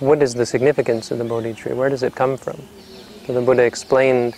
what 0.00 0.24
is 0.24 0.34
the 0.34 0.46
significance 0.46 1.12
of 1.12 1.18
the 1.18 1.24
Bodhi 1.24 1.54
tree, 1.54 1.72
where 1.72 1.88
does 1.88 2.02
it 2.02 2.16
come 2.16 2.36
from? 2.36 2.60
So 3.26 3.32
the 3.32 3.42
Buddha 3.42 3.62
explained 3.62 4.34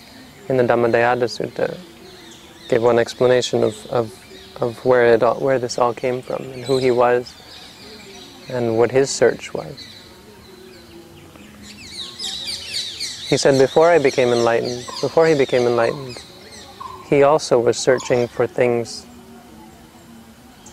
in 0.49 0.57
the 0.57 0.63
Dhammadayada 0.63 1.25
Sutta, 1.25 1.75
gave 2.69 2.83
one 2.83 2.99
explanation 2.99 3.63
of, 3.63 3.75
of 3.87 4.20
of 4.61 4.85
where 4.85 5.13
it 5.13 5.23
all, 5.23 5.35
where 5.35 5.59
this 5.59 5.77
all 5.77 5.93
came 5.93 6.21
from 6.21 6.43
and 6.51 6.63
who 6.63 6.77
he 6.77 6.91
was 6.91 7.33
and 8.47 8.77
what 8.77 8.91
his 8.91 9.09
search 9.09 9.53
was. 9.53 9.87
He 13.27 13.37
said, 13.37 13.57
before 13.57 13.89
I 13.89 13.97
became 13.97 14.29
enlightened, 14.29 14.85
before 15.01 15.25
he 15.25 15.33
became 15.33 15.63
enlightened, 15.63 16.21
he 17.09 17.23
also 17.23 17.59
was 17.59 17.77
searching 17.77 18.27
for 18.27 18.45
things, 18.45 19.05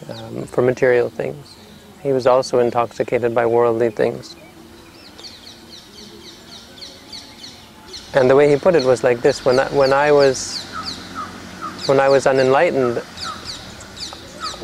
um, 0.08 0.44
for 0.44 0.62
material 0.62 1.08
things. 1.08 1.56
He 2.02 2.12
was 2.12 2.26
also 2.26 2.58
intoxicated 2.58 3.34
by 3.34 3.46
worldly 3.46 3.90
things. 3.90 4.36
And 8.14 8.28
the 8.28 8.36
way 8.36 8.48
he 8.50 8.56
put 8.56 8.74
it 8.74 8.84
was 8.84 9.04
like 9.04 9.20
this: 9.20 9.44
when 9.44 9.60
I, 9.60 9.68
when 9.68 9.92
I 9.92 10.10
was 10.12 10.64
when 11.86 12.00
I 12.00 12.08
was 12.08 12.26
unenlightened, 12.26 13.02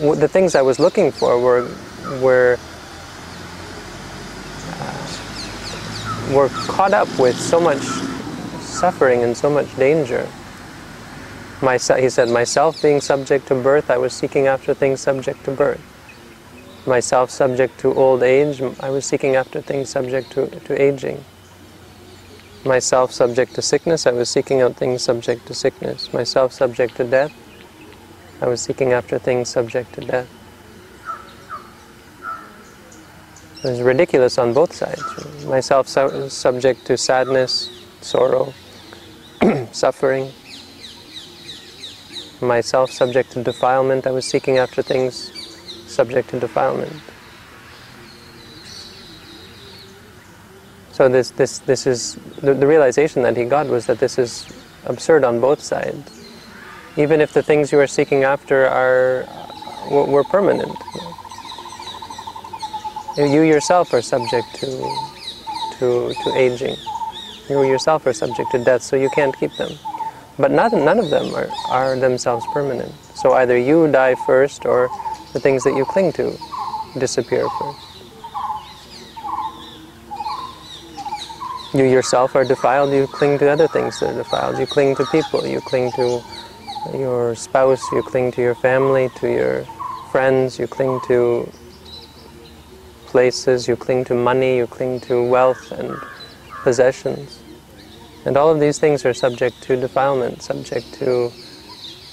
the 0.01 0.29
things 0.29 0.55
I 0.55 0.63
was 0.63 0.79
looking 0.79 1.11
for 1.11 1.39
were 1.41 1.69
were 2.21 2.59
uh, 4.81 6.33
were 6.35 6.49
caught 6.49 6.93
up 6.93 7.09
with 7.19 7.39
so 7.39 7.61
much 7.61 7.83
suffering 8.61 9.23
and 9.23 9.37
so 9.37 9.49
much 9.49 9.75
danger. 9.77 10.29
My, 11.63 11.79
he 11.79 12.11
said, 12.11 12.29
myself 12.29 12.83
being 12.83 13.01
subject 13.01 13.47
to 13.49 13.55
birth, 13.55 13.91
I 13.91 13.97
was 13.97 14.13
seeking 14.13 14.49
after 14.49 14.75
things 14.75 15.01
subject 15.01 15.45
to 15.45 15.53
birth. 15.53 15.81
Myself 16.87 17.31
subject 17.31 17.79
to 17.81 17.95
old 17.95 18.23
age, 18.23 18.61
I 18.81 18.91
was 18.91 19.07
seeking 19.07 19.37
after 19.37 19.63
things 19.63 19.89
subject 19.89 20.31
to, 20.33 20.49
to 20.49 20.83
aging. 20.83 21.25
Myself 22.65 23.13
subject 23.13 23.55
to 23.55 23.63
sickness, 23.63 24.07
I 24.07 24.13
was 24.13 24.29
seeking 24.29 24.61
out 24.61 24.77
things 24.77 25.03
subject 25.03 25.47
to 25.47 25.55
sickness. 25.55 26.13
Myself 26.13 26.53
subject 26.53 26.97
to 26.97 27.05
death, 27.05 27.33
I 28.41 28.47
was 28.47 28.61
seeking 28.61 28.93
after 28.93 29.19
things 29.19 29.49
subject 29.49 29.95
to 29.95 30.01
death. 30.01 30.29
It 33.63 33.71
was 33.71 33.81
ridiculous 33.81 34.39
on 34.39 34.53
both 34.53 34.75
sides. 34.75 35.03
Myself 35.45 35.89
su 35.89 36.29
subject 36.29 36.85
to 36.87 36.99
sadness, 36.99 37.71
sorrow, 38.01 38.53
suffering. 39.73 40.33
Myself 42.43 42.91
subject 42.91 43.31
to 43.33 43.43
defilement. 43.43 44.07
I 44.07 44.11
was 44.11 44.27
seeking 44.27 44.59
after 44.59 44.83
things 44.83 45.31
subject 45.87 46.29
to 46.31 46.41
defilement. 46.41 47.01
So 50.93 51.09
this, 51.09 51.31
this, 51.31 51.59
this 51.61 51.87
is, 51.87 52.17
the, 52.43 52.55
the 52.55 52.67
realization 52.67 53.23
that 53.23 53.37
he 53.37 53.45
got 53.45 53.67
was 53.67 53.87
that 53.87 53.99
this 53.99 54.19
is 54.19 54.47
absurd 54.85 55.25
on 55.25 55.41
both 55.41 55.61
sides 55.61 56.24
even 56.97 57.21
if 57.21 57.33
the 57.33 57.43
things 57.43 57.73
you 57.73 57.79
are 57.79 57.87
seeking 57.87 58.25
after 58.25 58.67
are 58.67 59.27
were 59.91 60.25
permanent. 60.25 60.77
You 63.17 63.43
yourself 63.43 63.93
are 63.93 64.03
subject 64.03 64.55
to, 64.57 64.67
to, 65.79 66.15
to 66.25 66.33
aging. 66.35 66.77
You 67.49 67.63
yourself 67.63 68.07
are 68.07 68.13
subject 68.13 68.51
to 68.53 68.65
death, 68.65 68.83
so 68.83 68.97
you 68.97 69.11
can't 69.11 69.37
keep 69.39 69.55
them. 69.57 69.79
But 70.39 70.51
not, 70.51 70.73
none 70.73 70.99
of 70.99 71.11
them 71.11 71.35
are, 71.35 71.49
are 71.69 71.97
themselves 71.97 72.45
permanent. 72.53 72.93
So 73.15 73.35
either 73.35 73.57
you 73.57 73.91
die 73.91 74.17
first 74.27 74.67
or 74.67 74.89
the 75.33 75.41
things 75.41 75.63
that 75.65 75.77
you 75.77 75.85
cling 75.85 76.13
to 76.15 76.37
disappear 76.99 77.49
first. 77.49 77.79
You 81.75 81.85
yourself 81.85 82.35
are 82.35 82.45
defiled, 82.45 82.93
you 82.93 83.07
cling 83.07 83.39
to 83.39 83.49
other 83.49 83.69
things 83.69 84.01
that 84.01 84.11
are 84.11 84.17
defiled. 84.17 84.59
You 84.59 84.67
cling 84.67 84.97
to 84.97 85.07
people, 85.07 85.47
you 85.47 85.61
cling 85.61 85.93
to 85.93 86.23
your 86.93 87.35
spouse, 87.35 87.83
you 87.93 88.03
cling 88.03 88.33
to 88.33 88.43
your 88.43 88.55
family, 88.55 89.09
to 89.17 89.31
your 89.31 89.65
friends, 90.11 90.59
you 90.59 90.67
cling 90.67 91.01
to 91.07 91.51
places, 93.07 93.67
you 93.69 93.77
cling 93.77 94.05
to 94.05 94.15
money, 94.15 94.57
you 94.57 94.67
cling 94.67 95.01
to 95.01 95.23
wealth 95.23 95.73
and 95.73 95.97
possessions. 96.63 97.43
And 98.25 98.37
all 98.37 98.51
of 98.51 98.61
these 98.61 98.79
things 98.79 99.05
are 99.05 99.15
subject 99.15 99.63
to 99.63 99.77
defilement, 99.77 100.43
subject 100.43 100.93
to 100.95 101.31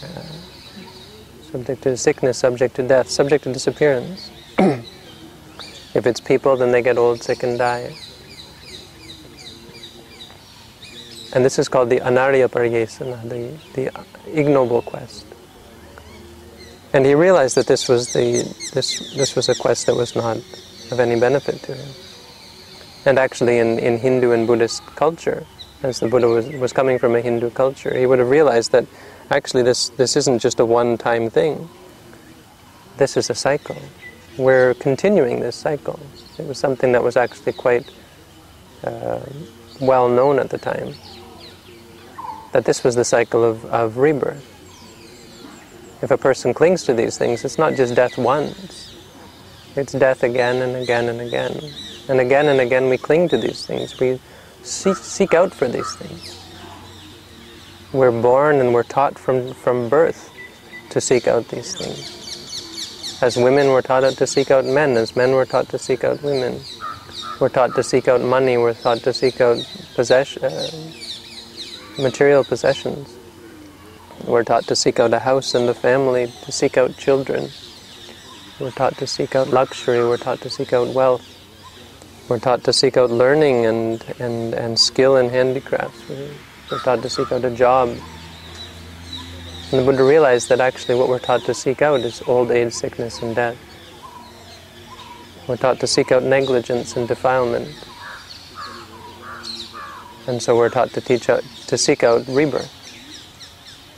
uh, 0.03 0.23
subject 1.51 1.81
to 1.83 1.97
sickness, 1.97 2.37
subject 2.37 2.75
to 2.75 2.83
death, 2.87 3.09
subject 3.09 3.43
to 3.43 3.53
disappearance. 3.53 4.31
if 4.57 6.05
it's 6.05 6.19
people, 6.19 6.55
then 6.55 6.71
they 6.71 6.81
get 6.81 6.97
old, 6.97 7.21
sick, 7.21 7.43
and 7.43 7.57
die. 7.57 7.93
And 11.33 11.45
this 11.45 11.57
is 11.57 11.69
called 11.69 11.89
the 11.89 11.99
Anarya 11.99 12.49
Pariyesana, 12.49 13.27
the, 13.27 13.57
the 13.73 14.05
ignoble 14.27 14.81
quest. 14.81 15.25
And 16.93 17.05
he 17.05 17.15
realized 17.15 17.55
that 17.55 17.67
this 17.67 17.87
was, 17.87 18.11
the, 18.11 18.43
this, 18.73 19.15
this 19.15 19.35
was 19.35 19.47
a 19.47 19.55
quest 19.55 19.85
that 19.85 19.95
was 19.95 20.15
not 20.15 20.37
of 20.91 20.99
any 20.99 21.17
benefit 21.17 21.61
to 21.63 21.73
him. 21.73 21.89
And 23.05 23.17
actually, 23.17 23.59
in, 23.59 23.79
in 23.79 23.97
Hindu 23.97 24.31
and 24.31 24.45
Buddhist 24.45 24.85
culture, 24.95 25.45
as 25.83 25.99
the 25.99 26.07
Buddha 26.07 26.27
was, 26.27 26.47
was 26.49 26.73
coming 26.73 26.99
from 26.99 27.15
a 27.15 27.21
Hindu 27.21 27.49
culture, 27.51 27.97
he 27.97 28.05
would 28.05 28.19
have 28.19 28.29
realized 28.29 28.73
that 28.73 28.85
actually 29.31 29.63
this, 29.63 29.89
this 29.89 30.15
isn't 30.17 30.39
just 30.39 30.59
a 30.59 30.65
one 30.65 30.97
time 30.97 31.29
thing. 31.29 31.69
This 32.97 33.15
is 33.15 33.29
a 33.29 33.35
cycle. 33.35 33.81
We're 34.37 34.73
continuing 34.75 35.39
this 35.39 35.55
cycle. 35.55 35.99
It 36.37 36.45
was 36.45 36.57
something 36.57 36.91
that 36.91 37.03
was 37.03 37.15
actually 37.15 37.53
quite 37.53 37.89
uh, 38.83 39.21
well 39.79 40.09
known 40.09 40.39
at 40.39 40.49
the 40.49 40.57
time. 40.57 40.93
That 42.51 42.65
this 42.65 42.83
was 42.83 42.95
the 42.95 43.05
cycle 43.05 43.43
of, 43.43 43.65
of 43.65 43.97
rebirth. 43.97 44.47
If 46.01 46.11
a 46.11 46.17
person 46.17 46.53
clings 46.53 46.83
to 46.83 46.93
these 46.93 47.17
things, 47.17 47.45
it's 47.45 47.57
not 47.57 47.75
just 47.75 47.95
death 47.95 48.17
once, 48.17 48.95
it's 49.75 49.93
death 49.93 50.23
again 50.23 50.61
and 50.61 50.75
again 50.75 51.07
and 51.09 51.21
again. 51.21 51.59
And 52.09 52.19
again 52.19 52.47
and 52.47 52.59
again 52.59 52.89
we 52.89 52.97
cling 52.97 53.29
to 53.29 53.37
these 53.37 53.65
things. 53.65 53.99
We 53.99 54.19
seek, 54.63 54.97
seek 54.97 55.33
out 55.33 55.53
for 55.53 55.67
these 55.67 55.95
things. 55.95 56.37
We're 57.93 58.11
born 58.11 58.57
and 58.59 58.73
we're 58.73 58.83
taught 58.83 59.19
from, 59.19 59.53
from 59.53 59.89
birth 59.89 60.31
to 60.89 60.99
seek 60.99 61.27
out 61.27 61.47
these 61.49 61.75
things. 61.75 63.19
As 63.21 63.37
women, 63.37 63.67
we're 63.67 63.83
taught 63.83 64.01
to 64.01 64.27
seek 64.27 64.49
out 64.49 64.65
men. 64.65 64.97
As 64.97 65.15
men, 65.15 65.31
we're 65.31 65.45
taught 65.45 65.69
to 65.69 65.77
seek 65.77 66.03
out 66.03 66.23
women. 66.23 66.59
We're 67.39 67.49
taught 67.49 67.75
to 67.75 67.83
seek 67.83 68.07
out 68.07 68.21
money. 68.21 68.57
We're 68.57 68.73
taught 68.73 68.99
to 68.99 69.13
seek 69.13 69.39
out 69.39 69.59
possession, 69.93 70.43
uh, 70.43 70.67
material 71.97 72.43
possessions. 72.43 73.17
We're 74.25 74.43
taught 74.43 74.67
to 74.67 74.75
seek 74.75 74.99
out 74.99 75.13
a 75.13 75.19
house 75.19 75.55
and 75.55 75.67
a 75.69 75.73
family, 75.73 76.31
to 76.43 76.51
seek 76.51 76.77
out 76.77 76.95
children. 76.97 77.49
We're 78.59 78.71
taught 78.71 78.97
to 78.97 79.07
seek 79.07 79.35
out 79.35 79.49
luxury. 79.49 79.99
We're 79.99 80.17
taught 80.17 80.41
to 80.41 80.49
seek 80.49 80.73
out 80.73 80.93
wealth. 80.93 81.27
We're 82.29 82.39
taught 82.39 82.63
to 82.65 82.73
seek 82.73 82.97
out 82.97 83.09
learning 83.09 83.65
and, 83.65 84.05
and, 84.19 84.53
and 84.53 84.79
skill 84.79 85.17
in 85.17 85.29
handicrafts. 85.29 86.03
We're 86.71 86.79
taught 86.79 87.01
to 87.01 87.09
seek 87.09 87.31
out 87.31 87.43
a 87.43 87.49
job. 87.49 87.89
And 89.71 89.79
the 89.79 89.83
Buddha 89.83 90.03
realized 90.03 90.49
that 90.49 90.59
actually 90.59 90.95
what 90.95 91.09
we're 91.09 91.19
taught 91.19 91.43
to 91.45 91.53
seek 91.53 91.81
out 91.81 92.01
is 92.01 92.21
old 92.27 92.51
age, 92.51 92.73
sickness, 92.73 93.21
and 93.21 93.35
death. 93.35 93.57
We're 95.47 95.57
taught 95.57 95.79
to 95.79 95.87
seek 95.87 96.11
out 96.11 96.23
negligence 96.23 96.95
and 96.95 97.07
defilement. 97.07 97.67
And 100.31 100.41
so 100.41 100.55
we're 100.55 100.69
taught 100.69 100.93
to 100.93 101.01
teach 101.01 101.27
out, 101.27 101.43
to 101.67 101.77
seek 101.77 102.05
out 102.05 102.25
rebirth 102.29 102.71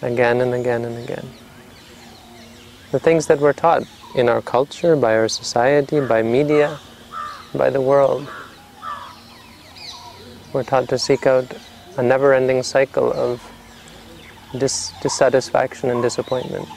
again 0.02 0.42
and 0.42 0.56
again 0.56 0.84
and 0.84 0.98
again. 0.98 1.30
The 2.92 2.98
things 2.98 3.28
that 3.28 3.40
we're 3.40 3.54
taught 3.54 3.84
in 4.16 4.28
our 4.28 4.42
culture, 4.42 4.96
by 4.96 5.13
our 5.16 5.28
society, 5.28 6.00
by 6.00 6.24
media, 6.24 6.80
by 7.54 7.70
the 7.70 7.82
world. 7.82 8.28
We're 10.54 10.63
taught 10.63 10.90
to 10.90 10.98
seek 10.98 11.28
out 11.28 11.46
a 11.98 12.02
never 12.02 12.34
ending 12.34 12.63
cycle 12.63 13.13
of 13.13 13.48
dis- 14.58 14.92
dissatisfaction 15.04 15.91
and 15.91 16.02
disappointment. 16.02 16.67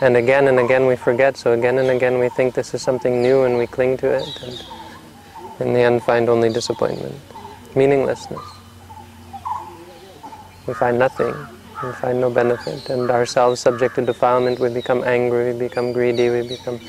And 0.00 0.16
again 0.16 0.46
and 0.46 0.60
again 0.60 0.86
we 0.86 0.94
forget, 0.94 1.36
so 1.36 1.50
again 1.50 1.78
and 1.78 1.90
again 1.90 2.20
we 2.20 2.28
think 2.28 2.54
this 2.54 2.72
is 2.72 2.82
something 2.82 3.20
new 3.20 3.42
and 3.42 3.58
we 3.58 3.66
cling 3.66 3.96
to 3.96 4.06
it, 4.06 4.42
and 4.44 4.64
in 5.60 5.72
the 5.72 5.80
end 5.80 6.02
find 6.02 6.28
only 6.28 6.52
disappointment, 6.52 7.14
meaninglessness. 7.74 8.42
We 10.66 10.74
find 10.74 10.98
nothing, 10.98 11.34
we 11.82 11.92
find 11.92 12.20
no 12.20 12.30
benefit, 12.30 12.88
and 12.88 13.10
ourselves 13.10 13.60
subject 13.60 13.96
to 13.96 14.02
defilement, 14.02 14.60
we 14.60 14.68
become 14.68 15.02
angry, 15.04 15.52
we 15.52 15.58
become 15.58 15.92
greedy, 15.92 16.30
we 16.30 16.46
become 16.46 16.80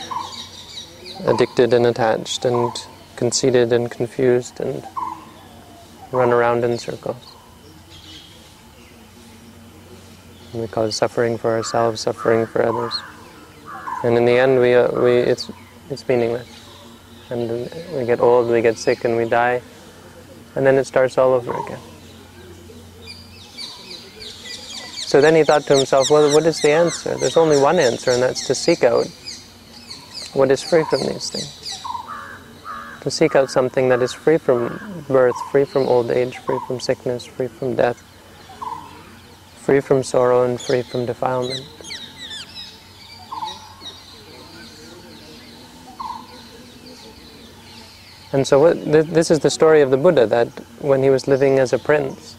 addicted 1.25 1.73
and 1.73 1.85
attached 1.87 2.45
and 2.45 2.71
conceited 3.15 3.73
and 3.73 3.89
confused 3.89 4.59
and 4.59 4.83
run 6.11 6.31
around 6.31 6.63
in 6.63 6.77
circles. 6.77 7.33
And 10.51 10.61
we 10.61 10.67
cause 10.67 10.95
suffering 10.95 11.37
for 11.37 11.51
ourselves, 11.51 12.01
suffering 12.01 12.45
for 12.45 12.63
others. 12.63 12.93
And 14.03 14.17
in 14.17 14.25
the 14.25 14.37
end, 14.37 14.59
we, 14.59 14.75
uh, 14.75 14.91
we, 15.01 15.11
it's, 15.13 15.49
it's 15.89 16.07
meaningless. 16.07 16.52
And 17.29 17.69
we 17.95 18.05
get 18.05 18.19
old, 18.19 18.49
we 18.49 18.61
get 18.61 18.77
sick, 18.77 19.05
and 19.05 19.15
we 19.15 19.27
die. 19.27 19.61
And 20.55 20.65
then 20.65 20.77
it 20.77 20.85
starts 20.85 21.17
all 21.17 21.33
over 21.33 21.51
again. 21.51 21.79
So 25.13 25.21
then 25.21 25.35
he 25.35 25.43
thought 25.43 25.63
to 25.67 25.77
himself, 25.77 26.09
well, 26.09 26.33
what 26.33 26.45
is 26.45 26.61
the 26.61 26.71
answer? 26.71 27.15
There's 27.15 27.37
only 27.37 27.59
one 27.59 27.79
answer, 27.79 28.11
and 28.11 28.23
that's 28.23 28.47
to 28.47 28.55
seek 28.55 28.83
out 28.83 29.07
what 30.33 30.49
is 30.49 30.63
free 30.63 30.83
from 30.89 31.01
these 31.01 31.29
things. 31.29 31.83
To 33.01 33.11
seek 33.11 33.35
out 33.35 33.51
something 33.51 33.89
that 33.89 34.01
is 34.01 34.13
free 34.13 34.37
from 34.37 35.05
birth, 35.07 35.35
free 35.51 35.65
from 35.65 35.87
old 35.87 36.09
age, 36.09 36.37
free 36.39 36.57
from 36.65 36.79
sickness, 36.79 37.25
free 37.25 37.47
from 37.47 37.75
death, 37.75 38.01
free 39.57 39.81
from 39.81 40.03
sorrow, 40.03 40.43
and 40.43 40.59
free 40.59 40.81
from 40.81 41.05
defilement. 41.05 41.61
And 48.33 48.45
so, 48.45 48.59
what, 48.59 48.83
th- 48.83 49.05
this 49.05 49.29
is 49.31 49.39
the 49.39 49.49
story 49.49 49.81
of 49.81 49.91
the 49.91 49.97
Buddha 49.97 50.25
that 50.25 50.47
when 50.79 51.03
he 51.03 51.09
was 51.09 51.27
living 51.27 51.59
as 51.59 51.71
a 51.71 51.79
prince, 51.79 52.35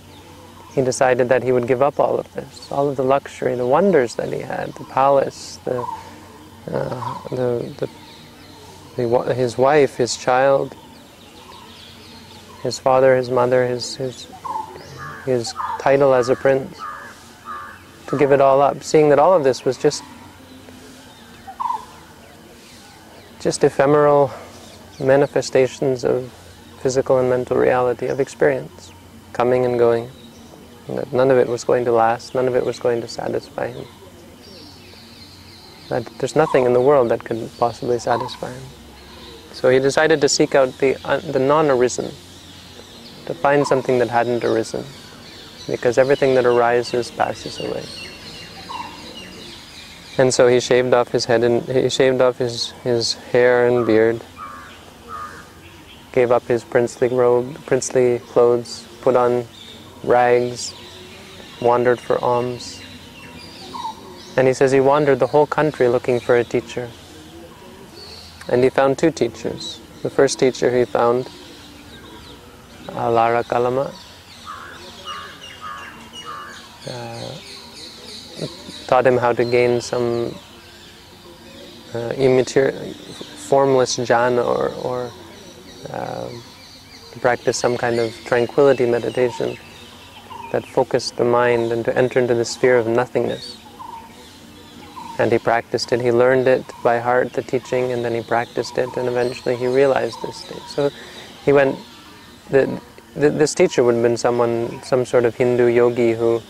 he 0.75 0.83
decided 0.83 1.29
that 1.29 1.45
he 1.45 1.53
would 1.53 1.69
give 1.69 1.83
up 1.83 2.01
all 2.01 2.19
of 2.19 2.33
this, 2.35 2.71
all 2.73 2.89
of 2.89 2.97
the 2.97 3.05
luxury, 3.05 3.55
the 3.55 3.67
wonders 3.67 4.17
that 4.17 4.33
he 4.33 4.41
had, 4.41 4.75
the 4.75 4.85
palace, 4.85 5.59
the 5.65 5.87
uh, 6.71 7.29
the, 7.31 7.89
the, 8.97 9.35
his 9.35 9.59
wife, 9.59 9.97
his 9.97 10.17
child, 10.17 10.75
his 12.63 12.79
father, 12.79 13.17
his 13.17 13.29
mother, 13.31 13.67
his, 13.67 13.97
his, 13.97 14.27
his 15.27 15.55
title 15.79 16.15
as 16.15 16.29
a 16.29 16.37
prince, 16.37 16.79
to 18.07 18.17
give 18.17 18.33
it 18.33 18.41
all 18.41 18.63
up, 18.63 18.83
seeing 18.83 19.11
that 19.11 19.19
all 19.19 19.35
of 19.35 19.45
this 19.45 19.65
was 19.65 19.77
just 19.77 20.03
just 23.41 23.63
ephemeral 23.63 24.33
manifestations 25.01 26.05
of 26.05 26.33
physical 26.81 27.19
and 27.19 27.31
mental 27.31 27.57
reality 27.57 28.07
of 28.07 28.21
experience, 28.21 28.93
coming 29.33 29.65
and 29.65 29.79
going. 29.79 30.11
And 30.87 30.99
that 30.99 31.13
none 31.13 31.31
of 31.31 31.39
it 31.39 31.49
was 31.49 31.65
going 31.65 31.85
to 31.87 31.93
last, 31.93 32.35
none 32.35 32.47
of 32.47 32.55
it 32.55 32.65
was 32.65 32.79
going 32.79 33.01
to 33.01 33.09
satisfy 33.09 33.69
him. 33.69 33.87
That 35.89 36.05
there's 36.19 36.37
nothing 36.37 36.67
in 36.67 36.73
the 36.73 36.81
world 36.81 37.11
that 37.11 37.25
could 37.25 37.51
possibly 37.59 37.99
satisfy 37.99 38.53
him. 38.53 38.63
So 39.53 39.71
he 39.71 39.79
decided 39.79 40.21
to 40.21 40.29
seek 40.29 40.55
out 40.55 40.77
the, 40.79 40.97
uh, 41.05 41.19
the 41.19 41.39
non-arisen, 41.39 42.13
to 43.27 43.35
find 43.35 43.67
something 43.67 43.99
that 43.99 44.09
hadn't 44.09 44.45
arisen, 44.45 44.85
because 45.67 45.97
everything 45.97 46.35
that 46.35 46.45
arises 46.45 47.11
passes 47.11 47.59
away. 47.61 47.85
And 50.19 50.33
so 50.35 50.49
he 50.49 50.61
shaved 50.61 50.93
off 50.93 51.09
his 51.09 51.25
head 51.25 51.43
and 51.43 51.63
he 51.63 51.89
shaved 51.89 52.21
off 52.21 52.39
his, 52.39 52.71
his 52.85 53.15
hair 53.15 53.67
and 53.67 53.87
beard, 53.87 54.23
gave 56.15 56.31
up 56.31 56.45
his 56.45 56.63
princely 56.63 57.09
robe, 57.09 57.59
princely 57.67 58.21
clothes, 58.21 58.87
put 59.03 59.17
on 59.17 59.45
rags, 60.05 60.73
wandered 61.61 61.99
for 61.99 62.23
alms, 62.23 62.81
and 64.37 64.47
he 64.47 64.55
says 64.55 64.71
he 64.71 64.79
wandered 64.79 65.19
the 65.19 65.27
whole 65.27 65.47
country 65.47 65.89
looking 65.89 66.21
for 66.21 66.37
a 66.37 66.45
teacher. 66.45 66.89
And 68.49 68.63
he 68.63 68.71
found 68.71 68.97
two 68.97 69.11
teachers. 69.11 69.81
The 70.03 70.11
first 70.11 70.39
teacher 70.39 70.77
he 70.77 70.85
found, 70.85 71.29
Alara 72.87 73.43
Kalama, 73.49 73.93
uh, 76.89 77.35
taught 78.87 79.05
him 79.05 79.17
how 79.17 79.33
to 79.33 79.45
gain 79.45 79.81
some 79.81 80.33
uh, 81.93 82.11
immaterial, 82.17 82.93
formless 83.49 83.97
jhana 83.97 84.45
or, 84.45 84.69
or 84.85 85.11
to 85.87 87.19
practice 87.21 87.59
some 87.59 87.77
kind 87.77 87.99
of 87.99 88.15
tranquility 88.25 88.87
meditation 88.87 89.57
that 90.53 90.65
focused 90.67 91.17
the 91.17 91.25
mind 91.25 91.73
and 91.73 91.85
to 91.85 91.97
enter 91.97 92.19
into 92.19 92.35
the 92.35 92.45
sphere 92.45 92.77
of 92.77 92.87
nothingness 92.87 93.59
and 95.19 95.31
he 95.31 95.39
practiced 95.39 95.93
it. 95.93 96.01
He 96.01 96.11
learned 96.11 96.49
it 96.49 96.65
by 96.83 96.99
heart, 96.99 97.33
the 97.33 97.43
teaching, 97.43 97.93
and 97.93 98.05
then 98.05 98.15
he 98.15 98.23
practiced 98.23 98.79
it, 98.79 98.97
and 98.97 99.09
eventually 99.09 99.57
he 99.57 99.67
realized 99.67 100.21
this 100.23 100.37
state. 100.37 100.63
So 100.69 100.91
he 101.45 101.53
went. 101.53 101.79
The, 102.51 102.81
the, 103.15 103.31
this 103.31 103.55
teacher 103.55 103.83
would 103.85 103.95
have 103.95 104.03
been 104.03 104.17
someone, 104.17 104.83
some 104.83 105.05
sort 105.07 105.25
of 105.25 105.35
Hindu 105.37 105.67
yogi 105.67 106.13
who 106.13 106.43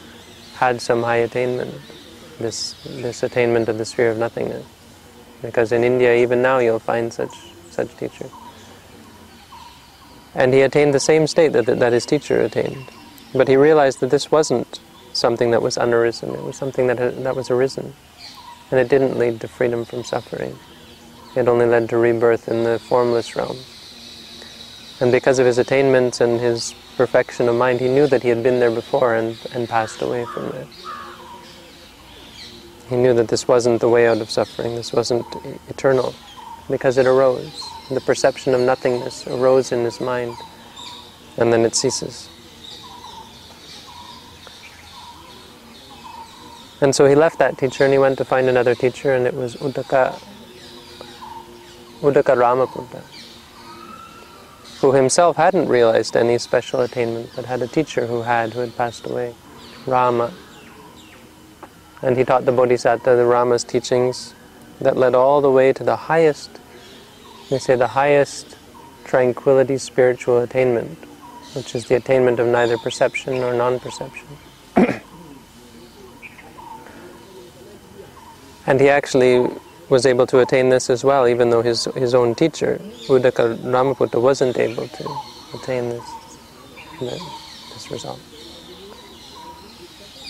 had 0.55 0.81
some 0.81 1.03
high 1.03 1.17
attainment, 1.17 1.75
this 2.39 2.75
this 2.85 3.23
attainment 3.23 3.69
of 3.69 3.79
the 3.79 3.85
sphere 3.85 4.11
of 4.11 4.19
nothingness. 4.19 4.65
Because 5.43 5.73
in 5.73 5.85
India, 5.85 6.15
even 6.15 6.41
now, 6.41 6.59
you'll 6.59 6.79
find 6.79 7.13
such 7.13 7.35
such 7.71 7.95
teachers. 7.97 8.31
And 10.35 10.53
he 10.53 10.63
attained 10.63 10.95
the 10.95 11.01
same 11.01 11.27
state 11.27 11.53
that, 11.53 11.67
that 11.67 11.93
his 11.93 12.07
teacher 12.07 12.41
attained. 12.43 12.85
But 13.35 13.49
he 13.49 13.57
realized 13.57 14.01
that 14.01 14.11
this 14.11 14.31
wasn't 14.31 14.81
something 15.13 15.51
that 15.53 15.63
was 15.63 15.77
unarisen, 15.77 16.35
it 16.35 16.43
was 16.43 16.57
something 16.57 16.89
that, 16.89 16.99
had, 16.99 17.23
that 17.25 17.37
was 17.37 17.51
arisen 17.51 17.95
and 18.71 18.81
it 18.81 18.89
didn't 18.89 19.19
lead 19.19 19.41
to 19.41 19.49
freedom 19.49 19.85
from 19.85 20.05
suffering. 20.05 20.59
It 21.37 21.49
only 21.49 21.67
led 21.67 21.89
to 21.91 21.97
rebirth 21.97 22.49
in 22.49 22.65
the 22.65 22.79
formless 22.79 23.37
realm. 23.37 23.57
And 25.01 25.13
because 25.13 25.39
of 25.39 25.47
his 25.47 25.59
attainments 25.59 26.21
and 26.21 26.41
his 26.41 26.75
perfection 26.97 27.49
of 27.49 27.57
mind, 27.57 27.81
he 27.81 27.89
knew 27.89 28.07
that 28.07 28.23
he 28.23 28.29
had 28.29 28.43
been 28.43 28.61
there 28.61 28.71
before 28.71 29.15
and, 29.15 29.37
and 29.53 29.69
passed 29.69 30.03
away 30.03 30.25
from 30.27 30.51
there. 30.51 30.67
He 32.89 32.97
knew 32.97 33.15
that 33.15 33.29
this 33.29 33.49
wasn't 33.49 33.81
the 33.81 33.89
way 33.89 34.07
out 34.07 34.19
of 34.19 34.31
suffering, 34.31 34.75
this 34.75 34.93
wasn't 34.93 35.27
eternal, 35.69 36.15
because 36.69 36.99
it 36.99 37.07
arose. 37.07 37.63
The 37.91 38.01
perception 38.01 38.55
of 38.55 38.61
nothingness 38.61 39.27
arose 39.27 39.71
in 39.71 39.85
his 39.85 40.01
mind, 40.01 40.35
and 41.37 41.53
then 41.53 41.65
it 41.65 41.75
ceases. 41.75 42.29
And 46.81 46.95
so 46.95 47.07
he 47.07 47.15
left 47.15 47.39
that 47.39 47.57
teacher 47.57 47.85
and 47.85 47.93
he 47.93 47.99
went 47.99 48.19
to 48.19 48.25
find 48.25 48.49
another 48.49 48.75
teacher, 48.75 49.15
and 49.15 49.27
it 49.27 49.35
was 49.35 49.57
Uddaka, 49.57 50.19
Uddaka 52.01 52.37
Ramaputra, 52.37 53.03
who 54.81 54.93
himself 54.93 55.37
hadn't 55.37 55.69
realized 55.69 56.17
any 56.17 56.37
special 56.39 56.81
attainment, 56.81 57.31
but 57.37 57.47
had 57.47 57.63
a 57.63 57.67
teacher 57.67 58.07
who 58.07 58.23
had, 58.23 58.53
who 58.53 58.61
had 58.61 58.77
passed 58.77 59.07
away, 59.07 59.35
Rama. 59.87 60.33
And 62.03 62.17
he 62.17 62.25
taught 62.25 62.45
the 62.45 62.53
Bodhisattva 62.53 63.17
the 63.17 63.25
Rama's 63.25 63.65
teachings 63.65 64.35
that 64.81 64.97
led 64.97 65.15
all 65.15 65.41
the 65.41 65.51
way 65.51 65.73
to 65.73 65.85
the 65.85 65.97
highest, 65.97 66.51
they 67.51 67.59
say 67.59 67.77
the 67.77 67.89
highest 67.89 68.57
tranquility 69.05 69.79
spiritual 69.79 70.39
attainment, 70.41 70.99
which 71.55 71.75
is 71.75 71.87
the 71.87 71.97
attainment 71.97 72.41
of 72.41 72.47
neither 72.47 72.79
perception 72.79 73.41
nor 73.41 73.53
non-perception. 73.55 74.27
and 78.67 78.81
he 78.81 78.89
actually 78.89 79.49
was 79.89 80.07
able 80.07 80.27
to 80.27 80.41
attain 80.41 80.71
this 80.71 80.89
as 80.89 81.05
well, 81.05 81.29
even 81.29 81.51
though 81.51 81.63
his, 81.63 81.85
his 81.97 82.15
own 82.15 82.35
teacher, 82.35 82.81
Uddaka 83.09 83.59
Ramaputra, 83.63 84.21
wasn't 84.21 84.59
able 84.59 84.89
to 84.89 85.17
attain 85.55 85.91
this, 85.91 86.05
this 87.01 87.91
result. 87.91 88.21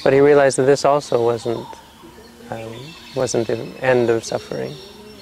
But 0.02 0.12
he 0.12 0.20
realized 0.20 0.58
that 0.58 0.64
this 0.64 0.84
also 0.84 1.24
wasn't 1.24 1.66
um, 2.50 2.74
wasn't 3.16 3.46
the 3.46 3.56
end 3.80 4.10
of 4.10 4.22
suffering, 4.22 4.74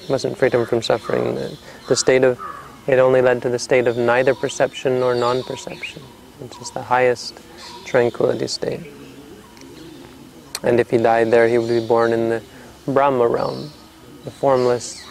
wasn't 0.09 0.37
freedom 0.37 0.65
from 0.65 0.81
suffering. 0.81 1.35
The, 1.35 1.57
the 1.87 1.95
state 1.95 2.23
of 2.23 2.39
it 2.87 2.99
only 2.99 3.21
led 3.21 3.41
to 3.43 3.49
the 3.49 3.59
state 3.59 3.87
of 3.87 3.97
neither 3.97 4.35
perception 4.35 4.99
nor 4.99 5.15
non-perception, 5.15 6.01
which 6.39 6.57
is 6.59 6.71
the 6.71 6.81
highest 6.81 7.39
tranquility 7.85 8.47
state. 8.47 8.81
And 10.63 10.79
if 10.79 10.89
he 10.89 10.97
died 10.97 11.31
there, 11.31 11.47
he 11.47 11.57
would 11.57 11.69
be 11.69 11.85
born 11.85 12.11
in 12.11 12.29
the 12.29 12.43
Brahma 12.87 13.27
realm, 13.27 13.71
the 14.25 14.31
formless 14.31 15.05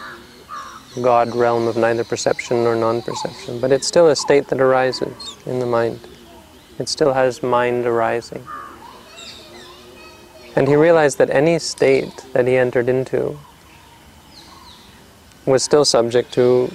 God 1.00 1.34
realm 1.34 1.66
of 1.66 1.76
neither 1.76 2.04
perception 2.04 2.64
nor 2.64 2.76
non-perception. 2.76 3.60
But 3.60 3.72
it's 3.72 3.86
still 3.86 4.08
a 4.08 4.16
state 4.16 4.48
that 4.48 4.60
arises 4.60 5.36
in 5.46 5.58
the 5.58 5.66
mind. 5.66 6.00
It 6.78 6.88
still 6.88 7.14
has 7.14 7.42
mind 7.42 7.86
arising. 7.86 8.46
And 10.54 10.68
he 10.68 10.76
realized 10.76 11.16
that 11.16 11.30
any 11.30 11.58
state 11.58 12.24
that 12.34 12.46
he 12.46 12.56
entered 12.56 12.90
into 12.90 13.38
was 15.46 15.62
still 15.62 15.84
subject 15.84 16.32
to 16.34 16.70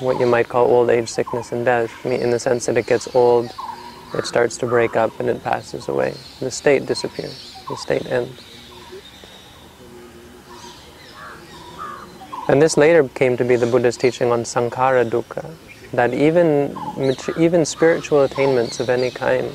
what 0.00 0.18
you 0.20 0.26
might 0.26 0.48
call 0.48 0.66
old 0.66 0.90
age, 0.90 1.08
sickness, 1.08 1.52
and 1.52 1.64
death, 1.64 2.06
in 2.06 2.30
the 2.30 2.38
sense 2.38 2.66
that 2.66 2.76
it 2.76 2.86
gets 2.86 3.14
old, 3.14 3.52
it 4.14 4.24
starts 4.24 4.56
to 4.58 4.66
break 4.66 4.96
up, 4.96 5.18
and 5.20 5.28
it 5.28 5.42
passes 5.42 5.88
away. 5.88 6.14
The 6.40 6.50
state 6.50 6.86
disappears, 6.86 7.54
the 7.68 7.76
state 7.76 8.06
ends. 8.06 8.42
And 12.48 12.62
this 12.62 12.76
later 12.76 13.06
came 13.08 13.36
to 13.36 13.44
be 13.44 13.56
the 13.56 13.66
Buddha's 13.66 13.96
teaching 13.96 14.32
on 14.32 14.44
sankhara 14.44 15.08
dukkha, 15.08 15.54
that 15.92 16.14
even, 16.14 16.76
even 17.36 17.64
spiritual 17.64 18.22
attainments 18.22 18.80
of 18.80 18.88
any 18.88 19.10
kind, 19.10 19.52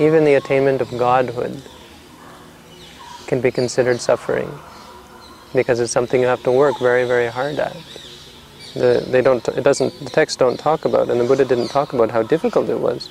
even 0.00 0.24
the 0.24 0.34
attainment 0.34 0.80
of 0.80 0.90
godhood, 0.96 1.62
can 3.26 3.40
be 3.40 3.50
considered 3.50 4.00
suffering 4.00 4.50
because 5.54 5.80
it's 5.80 5.92
something 5.92 6.20
you 6.20 6.26
have 6.26 6.42
to 6.44 6.52
work 6.52 6.78
very, 6.78 7.04
very 7.04 7.28
hard 7.28 7.58
at. 7.58 7.76
The, 8.74 9.04
they 9.08 9.22
don't, 9.22 9.46
it 9.48 9.62
doesn't, 9.62 9.98
the 10.00 10.10
texts 10.10 10.36
don't 10.36 10.58
talk 10.58 10.84
about, 10.84 11.08
and 11.08 11.20
the 11.20 11.24
Buddha 11.24 11.44
didn't 11.44 11.68
talk 11.68 11.92
about 11.92 12.10
how 12.10 12.22
difficult 12.22 12.68
it 12.68 12.78
was 12.78 13.08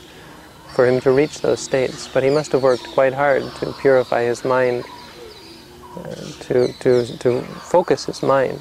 for 0.75 0.85
him 0.85 0.99
to 1.01 1.11
reach 1.11 1.41
those 1.41 1.59
states, 1.59 2.07
but 2.13 2.23
he 2.23 2.29
must 2.29 2.51
have 2.51 2.61
worked 2.61 2.83
quite 2.93 3.13
hard 3.13 3.43
to 3.55 3.73
purify 3.73 4.23
his 4.23 4.45
mind, 4.45 4.85
uh, 5.97 6.15
to, 6.41 6.71
to, 6.79 7.05
to 7.17 7.41
focus 7.41 8.05
his 8.05 8.21
mind, 8.21 8.59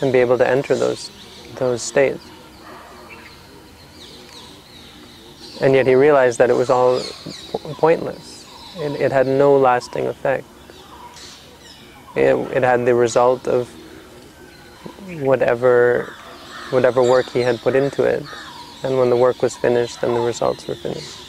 and 0.00 0.12
be 0.12 0.20
able 0.20 0.38
to 0.38 0.48
enter 0.48 0.74
those, 0.74 1.10
those 1.56 1.82
states. 1.82 2.24
And 5.60 5.74
yet 5.74 5.86
he 5.86 5.94
realized 5.94 6.38
that 6.38 6.50
it 6.50 6.56
was 6.56 6.70
all 6.70 7.00
pointless 7.78 8.38
it, 8.78 9.00
it 9.00 9.12
had 9.12 9.26
no 9.26 9.56
lasting 9.56 10.06
effect. 10.06 10.44
It, 12.18 12.56
it 12.56 12.62
had 12.62 12.84
the 12.84 12.94
result 12.94 13.46
of 13.46 13.68
whatever, 15.20 16.12
whatever 16.70 17.02
work 17.02 17.30
he 17.30 17.40
had 17.40 17.58
put 17.60 17.74
into 17.74 18.02
it. 18.02 18.22
And 18.82 18.98
when 18.98 19.10
the 19.10 19.16
work 19.16 19.42
was 19.42 19.56
finished, 19.56 20.00
then 20.00 20.14
the 20.14 20.20
results 20.20 20.66
were 20.66 20.74
finished. 20.74 21.24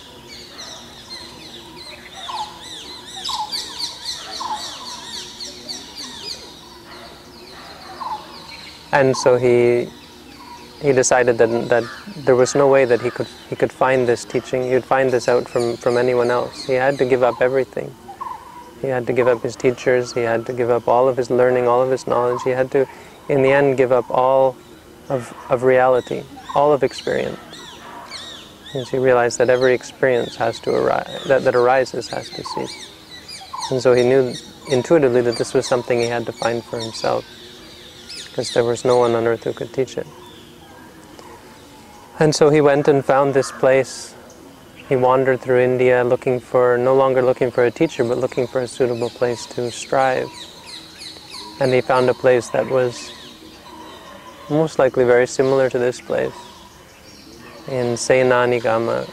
And 8.91 9.15
so 9.15 9.37
he 9.37 9.89
he 10.81 10.93
decided 10.93 11.37
that, 11.37 11.69
that 11.69 11.83
there 12.15 12.35
was 12.35 12.55
no 12.55 12.67
way 12.67 12.85
that 12.85 13.01
he 13.01 13.09
could, 13.09 13.27
he 13.49 13.55
could 13.55 13.71
find 13.71 14.07
this 14.07 14.23
teaching, 14.23 14.63
he 14.63 14.73
would 14.73 14.85
find 14.85 15.11
this 15.11 15.27
out 15.27 15.47
from, 15.47 15.75
from 15.75 15.97
anyone 15.97 16.31
else. 16.31 16.65
He 16.65 16.73
had 16.73 16.97
to 16.99 17.05
give 17.05 17.21
up 17.21 17.41
everything. 17.41 17.93
He 18.81 18.87
had 18.87 19.05
to 19.07 19.13
give 19.13 19.27
up 19.27 19.41
his 19.41 19.55
teachers, 19.55 20.13
he 20.13 20.21
had 20.21 20.45
to 20.45 20.53
give 20.53 20.69
up 20.69 20.87
all 20.87 21.07
of 21.07 21.17
his 21.17 21.29
learning, 21.29 21.67
all 21.67 21.81
of 21.81 21.91
his 21.91 22.07
knowledge. 22.07 22.41
He 22.43 22.51
had 22.51 22.71
to, 22.71 22.87
in 23.27 23.41
the 23.41 23.51
end, 23.51 23.77
give 23.77 23.91
up 23.91 24.09
all 24.09 24.55
of, 25.09 25.35
of 25.49 25.63
reality, 25.63 26.23
all 26.55 26.71
of 26.71 26.83
experience. 26.83 27.39
And 28.73 28.87
he 28.87 28.97
realized 28.97 29.39
that 29.39 29.49
every 29.49 29.73
experience 29.73 30.35
has 30.35 30.59
to 30.61 30.71
arise, 30.71 31.23
that, 31.25 31.43
that 31.43 31.55
arises 31.55 32.07
has 32.09 32.29
to 32.29 32.43
cease. 32.43 32.89
And 33.71 33.81
so 33.81 33.93
he 33.93 34.03
knew 34.03 34.33
intuitively 34.71 35.21
that 35.21 35.37
this 35.37 35.53
was 35.53 35.67
something 35.67 35.99
he 35.99 36.07
had 36.07 36.25
to 36.27 36.31
find 36.31 36.63
for 36.63 36.79
himself, 36.79 37.25
because 38.29 38.53
there 38.53 38.63
was 38.63 38.85
no 38.85 38.97
one 38.97 39.15
on 39.15 39.27
earth 39.27 39.43
who 39.43 39.53
could 39.53 39.73
teach 39.73 39.97
it. 39.97 40.07
And 42.19 42.35
so 42.35 42.49
he 42.49 42.61
went 42.61 42.87
and 42.87 43.03
found 43.03 43.33
this 43.33 43.51
place. 43.51 44.13
He 44.89 44.95
wandered 44.95 45.39
through 45.39 45.59
India 45.59 46.03
looking 46.03 46.39
for, 46.39 46.75
no 46.75 46.95
longer 46.95 47.21
looking 47.21 47.51
for 47.51 47.63
a 47.63 47.69
teacher, 47.69 48.03
but 48.03 48.17
looking 48.17 48.47
for 48.47 48.61
a 48.61 48.67
suitable 48.67 49.11
place 49.11 49.45
to 49.53 49.69
strive. 49.69 50.27
And 51.59 51.71
he 51.71 51.81
found 51.81 52.09
a 52.09 52.15
place 52.15 52.49
that 52.49 52.67
was 52.67 53.11
most 54.49 54.79
likely 54.79 55.05
very 55.05 55.27
similar 55.27 55.69
to 55.69 55.77
this 55.77 56.01
place 56.01 56.33
in 57.67 57.95
Sena-Nigama, 57.97 59.07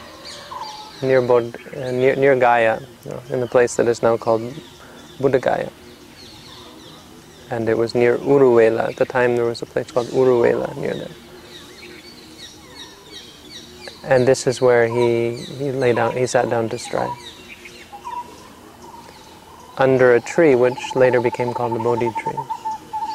near, 1.02 1.20
Bod, 1.20 1.54
uh, 1.76 1.90
near, 1.90 2.16
near 2.16 2.36
Gaya, 2.36 2.80
in 3.28 3.40
the 3.40 3.46
place 3.46 3.76
that 3.76 3.86
is 3.86 4.02
now 4.02 4.16
called 4.16 4.54
Buddha 5.20 5.38
Gaya. 5.38 5.70
And 7.50 7.68
it 7.68 7.76
was 7.76 7.94
near 7.94 8.16
Uruvela. 8.16 8.88
At 8.88 8.96
the 8.96 9.04
time 9.04 9.36
there 9.36 9.44
was 9.44 9.60
a 9.60 9.66
place 9.66 9.90
called 9.90 10.06
Uruvela 10.06 10.74
near 10.78 10.94
there. 10.94 11.25
And 14.06 14.26
this 14.26 14.46
is 14.46 14.60
where 14.60 14.86
he, 14.86 15.34
he 15.58 15.72
lay 15.72 15.92
down, 15.92 16.16
he 16.16 16.26
sat 16.28 16.48
down 16.48 16.68
to 16.68 16.78
strive. 16.78 17.10
Under 19.78 20.14
a 20.14 20.20
tree, 20.20 20.54
which 20.54 20.78
later 20.94 21.20
became 21.20 21.52
called 21.52 21.74
the 21.74 21.80
Bodhi 21.82 22.10
tree. 22.22 22.38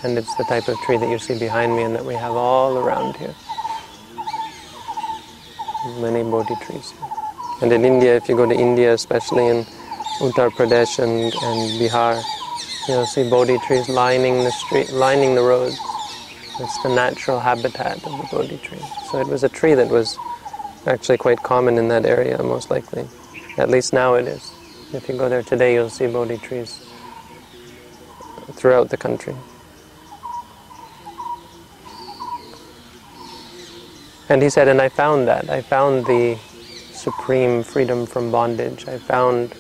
And 0.03 0.17
it's 0.17 0.35
the 0.35 0.43
type 0.43 0.67
of 0.67 0.77
tree 0.79 0.97
that 0.97 1.09
you 1.09 1.17
see 1.17 1.39
behind 1.39 1.75
me 1.77 1.83
and 1.83 1.95
that 1.95 2.03
we 2.03 2.13
have 2.15 2.33
all 2.33 2.77
around 2.77 3.15
here. 3.15 3.33
Many 6.01 6.23
Bodhi 6.23 6.55
trees. 6.65 6.93
And 7.61 7.71
in 7.71 7.85
India, 7.85 8.17
if 8.17 8.27
you 8.27 8.35
go 8.35 8.45
to 8.45 8.53
India, 8.53 8.93
especially 8.93 9.47
in 9.47 9.63
Uttar 10.19 10.49
Pradesh 10.49 10.99
and, 10.99 11.33
and 11.33 11.79
Bihar, 11.79 12.21
you'll 12.89 13.05
see 13.05 13.29
Bodhi 13.29 13.59
trees 13.59 13.87
lining 13.87 14.43
the 14.43 14.51
street, 14.51 14.89
lining 14.91 15.35
the 15.35 15.41
roads. 15.41 15.79
It's 16.59 16.83
the 16.83 16.89
natural 16.89 17.39
habitat 17.39 17.95
of 18.05 18.11
the 18.11 18.27
Bodhi 18.29 18.57
tree. 18.57 18.85
So 19.09 19.21
it 19.21 19.27
was 19.27 19.45
a 19.45 19.49
tree 19.49 19.73
that 19.73 19.87
was 19.87 20.17
actually 20.85 21.17
quite 21.17 21.41
common 21.43 21.77
in 21.77 21.87
that 21.89 22.05
area, 22.05 22.41
most 22.41 22.71
likely. 22.71 23.07
At 23.57 23.69
least 23.69 23.93
now 23.93 24.15
it 24.15 24.27
is. 24.27 24.51
If 24.93 25.07
you 25.07 25.17
go 25.17 25.29
there 25.29 25.43
today, 25.43 25.73
you'll 25.73 25.89
see 25.89 26.07
Bodhi 26.07 26.37
trees 26.37 26.85
throughout 28.53 28.89
the 28.89 28.97
country. 28.97 29.35
And 34.29 34.41
he 34.41 34.49
said, 34.49 34.67
and 34.67 34.81
I 34.81 34.89
found 34.89 35.27
that. 35.27 35.49
I 35.49 35.61
found 35.61 36.05
the 36.05 36.37
supreme 36.93 37.63
freedom 37.63 38.05
from 38.05 38.31
bondage. 38.31 38.87
I 38.87 38.97
found 38.97 39.53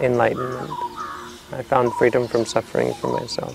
enlightenment. 0.00 0.70
I 1.52 1.62
found 1.62 1.92
freedom 1.94 2.26
from 2.26 2.44
suffering 2.44 2.94
for 2.94 3.12
myself. 3.12 3.54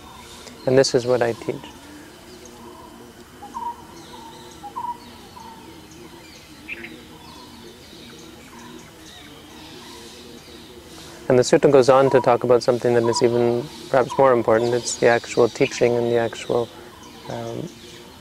And 0.67 0.77
this 0.77 0.93
is 0.93 1.05
what 1.05 1.21
I 1.21 1.33
teach. 1.33 1.55
And 11.31 11.39
the 11.39 11.43
sutta 11.43 11.71
goes 11.71 11.87
on 11.87 12.09
to 12.09 12.19
talk 12.19 12.43
about 12.43 12.61
something 12.61 12.93
that 12.93 13.03
is 13.03 13.23
even 13.23 13.63
perhaps 13.89 14.11
more 14.17 14.33
important. 14.33 14.73
It's 14.73 14.97
the 14.97 15.07
actual 15.07 15.47
teaching 15.47 15.95
and 15.95 16.11
the 16.11 16.17
actual 16.17 16.67
um, 17.29 17.69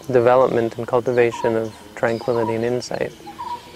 development 0.06 0.78
and 0.78 0.86
cultivation 0.86 1.56
of 1.56 1.74
tranquility 1.96 2.54
and 2.54 2.64
insight. 2.64 3.12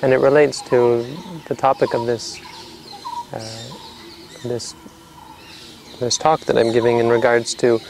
And 0.03 0.13
it 0.13 0.19
relates 0.19 0.63
to 0.71 1.05
the 1.49 1.57
topic 1.57 1.95
of 1.95 2.07
this 2.07 2.39
uh, 3.33 3.73
this 4.45 4.77
this 5.99 6.17
talk 6.17 6.39
that 6.43 6.57
I'm 6.57 6.71
giving 6.71 6.99
in 6.99 7.09
regards 7.09 7.55
to 7.55 7.81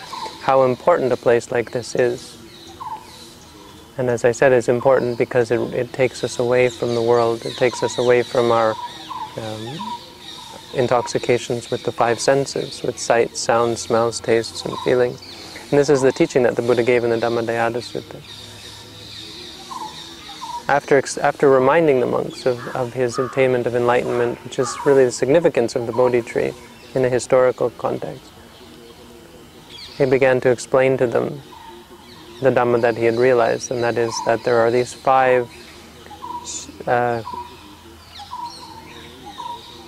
how 0.40 0.62
important 0.62 1.12
a 1.12 1.16
place 1.18 1.52
like 1.52 1.72
this 1.72 1.94
is. 1.94 2.38
And 3.98 4.08
as 4.08 4.24
I 4.24 4.32
said, 4.32 4.52
it's 4.52 4.70
important 4.70 5.18
because 5.18 5.50
it, 5.50 5.60
it 5.74 5.92
takes 5.92 6.24
us 6.24 6.38
away 6.38 6.70
from 6.70 6.94
the 6.94 7.02
world. 7.02 7.44
It 7.44 7.58
takes 7.58 7.82
us 7.82 7.98
away 7.98 8.22
from 8.22 8.50
our 8.50 8.70
um, 9.36 10.03
intoxications 10.74 11.70
with 11.70 11.82
the 11.84 11.92
five 11.92 12.20
senses, 12.20 12.82
with 12.82 12.98
sight, 12.98 13.36
sound, 13.36 13.78
smells, 13.78 14.20
tastes, 14.20 14.64
and 14.64 14.76
feelings. 14.80 15.20
And 15.70 15.78
this 15.78 15.88
is 15.88 16.02
the 16.02 16.12
teaching 16.12 16.42
that 16.42 16.56
the 16.56 16.62
Buddha 16.62 16.82
gave 16.82 17.04
in 17.04 17.10
the 17.10 17.16
Dhammadayada 17.16 17.82
Sutta. 17.82 18.20
After, 20.68 21.02
after 21.20 21.50
reminding 21.50 22.00
the 22.00 22.06
monks 22.06 22.46
of, 22.46 22.66
of 22.68 22.92
his 22.92 23.18
attainment 23.18 23.66
of 23.66 23.74
enlightenment, 23.74 24.42
which 24.44 24.58
is 24.58 24.74
really 24.86 25.04
the 25.04 25.12
significance 25.12 25.76
of 25.76 25.86
the 25.86 25.92
Bodhi 25.92 26.22
tree 26.22 26.52
in 26.94 27.04
a 27.04 27.08
historical 27.08 27.70
context, 27.70 28.30
he 29.96 30.06
began 30.06 30.40
to 30.40 30.50
explain 30.50 30.96
to 30.98 31.06
them 31.06 31.40
the 32.40 32.50
Dhamma 32.50 32.80
that 32.80 32.96
he 32.96 33.04
had 33.04 33.16
realized, 33.16 33.70
and 33.70 33.82
that 33.82 33.96
is 33.96 34.14
that 34.26 34.42
there 34.44 34.58
are 34.58 34.70
these 34.70 34.92
five 34.92 35.50
uh, 36.86 37.22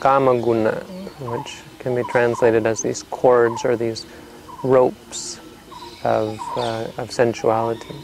kama 0.01 0.41
guna, 0.41 0.73
which 1.21 1.63
can 1.79 1.95
be 1.95 2.03
translated 2.11 2.67
as 2.67 2.83
these 2.83 3.03
cords 3.05 3.65
or 3.65 3.77
these 3.77 4.07
ropes 4.63 5.41
of, 6.05 6.39
uh, 6.57 6.87
of 6.99 7.11
sensuality. 7.11 7.95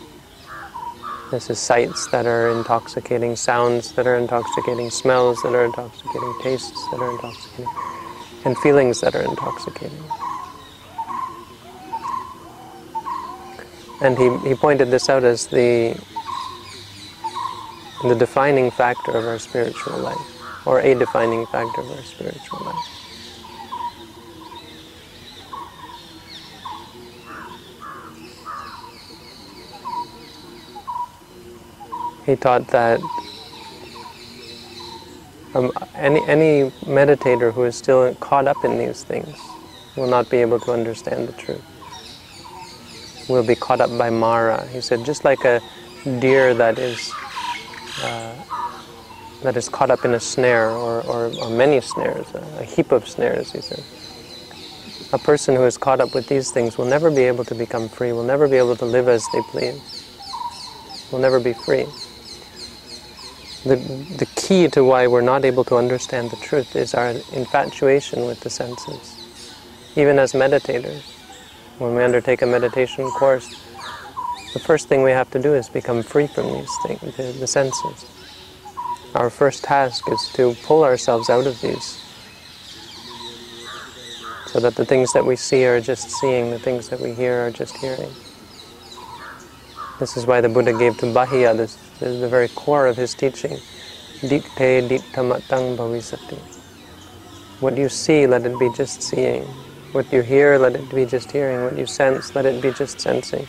This 1.31 1.49
is 1.49 1.59
sights 1.59 2.09
that 2.09 2.27
are 2.27 2.51
intoxicating, 2.51 3.37
sounds 3.37 3.93
that 3.93 4.07
are 4.07 4.17
intoxicating, 4.17 4.91
smells 4.91 5.41
that 5.43 5.55
are 5.55 5.65
intoxicating, 5.65 6.35
tastes 6.43 6.89
that 6.91 7.01
are 7.01 7.11
intoxicating, 7.11 7.73
and 8.45 8.59
feelings 8.59 9.01
that 9.01 9.15
are 9.15 9.23
intoxicating. 9.23 10.05
And 14.03 14.19
he, 14.19 14.49
he 14.49 14.55
pointed 14.55 14.91
this 14.91 15.09
out 15.09 15.25
as 15.25 15.47
the, 15.47 15.97
the 18.03 18.15
defining 18.15 18.71
factor 18.71 19.13
of 19.13 19.25
our 19.25 19.39
spiritual 19.39 19.97
life, 19.99 20.42
or 20.67 20.81
a 20.81 20.95
defining 20.95 21.47
factor 21.47 21.81
of 21.81 21.91
our 21.91 22.05
spiritual 22.05 22.61
life. 22.65 22.77
He 32.27 32.37
taught 32.37 32.69
that 32.69 33.01
um, 35.55 35.73
any, 35.95 36.23
any 36.25 36.71
meditator 36.87 37.53
who 37.53 37.65
is 37.65 37.77
still 37.77 38.15
caught 38.17 38.47
up 38.47 38.65
in 38.65 38.79
these 38.79 39.03
things 39.03 39.37
will 39.97 40.09
not 40.09 40.31
be 40.31 40.39
able 40.39 40.61
to 40.61 40.73
understand 40.73 41.29
the 41.29 41.33
truth 41.33 41.63
will 43.29 43.43
be 43.43 43.55
caught 43.55 43.81
up 43.81 43.97
by 43.97 44.11
Mara. 44.11 44.69
He 44.69 44.81
said, 44.81 45.05
just 45.05 45.25
like 45.25 45.45
a 45.45 45.61
deer 46.21 46.55
that 46.55 46.79
is 46.79 47.13
uh, 48.03 48.35
that 49.43 49.57
is 49.57 49.69
caught 49.69 49.91
up 49.91 50.05
in 50.05 50.15
a 50.15 50.21
snare 50.21 50.71
or, 50.71 51.03
or, 51.03 51.33
or 51.41 51.51
many 51.51 51.81
snares, 51.81 52.27
a, 52.35 52.61
a, 52.61 52.65
heap 52.65 52.93
of 52.93 53.09
snares, 53.09 53.53
he 53.53 53.61
said. 53.61 53.83
A 55.13 55.19
person 55.19 55.57
who 55.57 55.65
is 55.65 55.77
caught 55.77 56.01
up 56.01 56.15
with 56.15 56.29
these 56.29 56.51
things 56.51 56.79
will 56.79 56.87
never 56.87 57.11
be 57.11 57.23
able 57.23 57.45
to 57.45 57.55
become 57.55 57.89
free, 57.89 58.13
will 58.13 58.25
never 58.25 58.49
be 58.49 58.57
able 58.57 58.77
to 58.77 58.85
live 58.85 59.09
as 59.09 59.27
they 59.33 59.43
please, 59.51 59.81
will 61.11 61.19
never 61.19 61.41
be 61.41 61.53
free. 61.53 61.87
The, 63.65 63.77
the 64.19 64.27
key 64.37 64.69
to 64.69 64.83
why 64.83 65.07
we're 65.07 65.21
not 65.21 65.45
able 65.45 65.65
to 65.65 65.77
understand 65.77 66.31
the 66.31 66.37
truth 66.37 66.75
is 66.75 66.95
our 66.95 67.11
infatuation 67.33 68.27
with 68.27 68.41
the 68.41 68.51
senses, 68.51 69.17
even 69.97 70.19
as 70.19 70.33
meditators 70.33 71.13
when 71.83 71.95
we 71.95 72.03
undertake 72.05 72.43
a 72.43 72.47
meditation 72.47 73.11
course, 73.11 73.49
the 74.53 74.61
first 74.61 74.89
thing 74.89 75.03
we 75.03 75.11
have 75.11 75.31
to 75.31 75.41
do 75.41 75.55
is 75.55 75.69
become 75.69 76.03
free 76.03 76.27
from 76.27 76.53
these 76.53 76.71
things, 76.87 77.17
the, 77.17 77.23
the 77.41 77.47
senses. 77.47 78.07
Our 79.15 79.29
first 79.29 79.65
task 79.65 80.11
is 80.11 80.31
to 80.35 80.55
pull 80.65 80.85
ourselves 80.85 81.29
out 81.29 81.47
of 81.47 81.61
these 81.61 82.01
so 84.47 84.61
that 84.61 84.75
the 84.75 84.85
things 84.85 85.13
that 85.13 85.25
we 85.25 85.37
see 85.37 85.65
are 85.67 85.81
just 85.81 86.11
seeing, 86.11 86.51
the 86.51 86.59
things 86.59 86.89
that 86.91 87.01
we 87.01 87.15
hear 87.15 87.47
are 87.47 87.51
just 87.51 87.77
hearing. 87.77 88.11
This 89.99 90.17
is 90.17 90.27
why 90.27 90.41
the 90.41 90.49
Buddha 90.49 90.73
gave 90.73 90.99
to 90.99 91.13
Bahia, 91.13 91.55
this, 91.55 91.77
this 92.01 92.11
is 92.11 92.21
the 92.21 92.29
very 92.29 92.49
core 92.49 92.87
of 92.87 92.97
his 92.97 93.15
teaching. 93.15 93.59
Ditthe 94.21 94.89
dittamatang 94.89 95.77
bhavisati. 95.77 96.39
What 97.61 97.77
you 97.77 97.89
see, 97.89 98.27
let 98.27 98.45
it 98.45 98.59
be 98.59 98.71
just 98.77 99.03
seeing. 99.03 99.45
What 99.93 100.13
you 100.13 100.23
hear, 100.23 100.59
let 100.59 100.75
it 100.75 100.91
be 100.95 101.07
just 101.07 101.31
hearing. 101.33 101.65
What 101.65 101.79
you 101.79 101.87
sense, 101.87 102.35
let 102.35 102.47
it 102.47 102.63
be 102.63 102.73
just 102.73 103.01
sensing. 103.01 103.47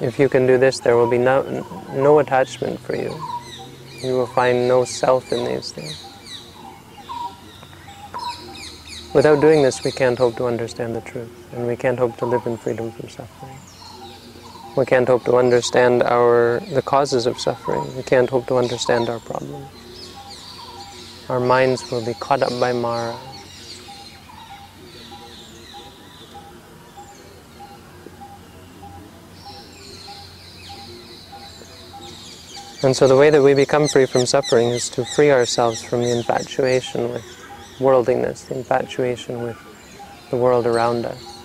If 0.00 0.18
you 0.18 0.28
can 0.28 0.46
do 0.46 0.58
this, 0.58 0.80
there 0.80 0.96
will 0.96 1.08
be 1.08 1.18
no, 1.18 1.42
no 1.94 2.18
attachment 2.18 2.80
for 2.80 2.96
you. 2.96 3.14
You 4.02 4.14
will 4.14 4.26
find 4.26 4.66
no 4.66 4.84
self 4.84 5.32
in 5.32 5.44
these 5.44 5.70
things. 5.70 6.04
Without 9.14 9.40
doing 9.40 9.62
this, 9.62 9.84
we 9.84 9.92
can't 9.92 10.18
hope 10.18 10.36
to 10.36 10.46
understand 10.46 10.96
the 10.96 11.00
truth, 11.00 11.30
and 11.52 11.68
we 11.68 11.76
can't 11.76 11.98
hope 11.98 12.16
to 12.16 12.26
live 12.26 12.44
in 12.46 12.56
freedom 12.56 12.90
from 12.90 13.08
suffering. 13.08 13.56
We 14.76 14.84
can't 14.84 15.06
hope 15.06 15.24
to 15.26 15.36
understand 15.36 16.02
our 16.02 16.60
the 16.72 16.82
causes 16.82 17.26
of 17.26 17.38
suffering. 17.38 17.96
We 17.96 18.02
can't 18.02 18.28
hope 18.28 18.48
to 18.48 18.56
understand 18.56 19.08
our 19.08 19.20
problems. 19.20 19.68
Our 21.28 21.38
minds 21.38 21.88
will 21.92 22.04
be 22.04 22.14
caught 22.14 22.42
up 22.42 22.58
by 22.58 22.72
Mara, 22.72 23.16
And 32.84 32.94
so 32.94 33.08
the 33.08 33.16
way 33.16 33.30
that 33.30 33.40
we 33.42 33.54
become 33.54 33.88
free 33.88 34.04
from 34.04 34.26
suffering 34.26 34.68
is 34.68 34.90
to 34.90 35.06
free 35.06 35.30
ourselves 35.30 35.82
from 35.82 36.02
the 36.02 36.10
infatuation 36.10 37.10
with 37.10 37.24
worldliness, 37.80 38.44
the 38.44 38.58
infatuation 38.58 39.42
with 39.42 39.56
the 40.30 40.36
world 40.36 40.66
around 40.66 41.06
us, 41.06 41.40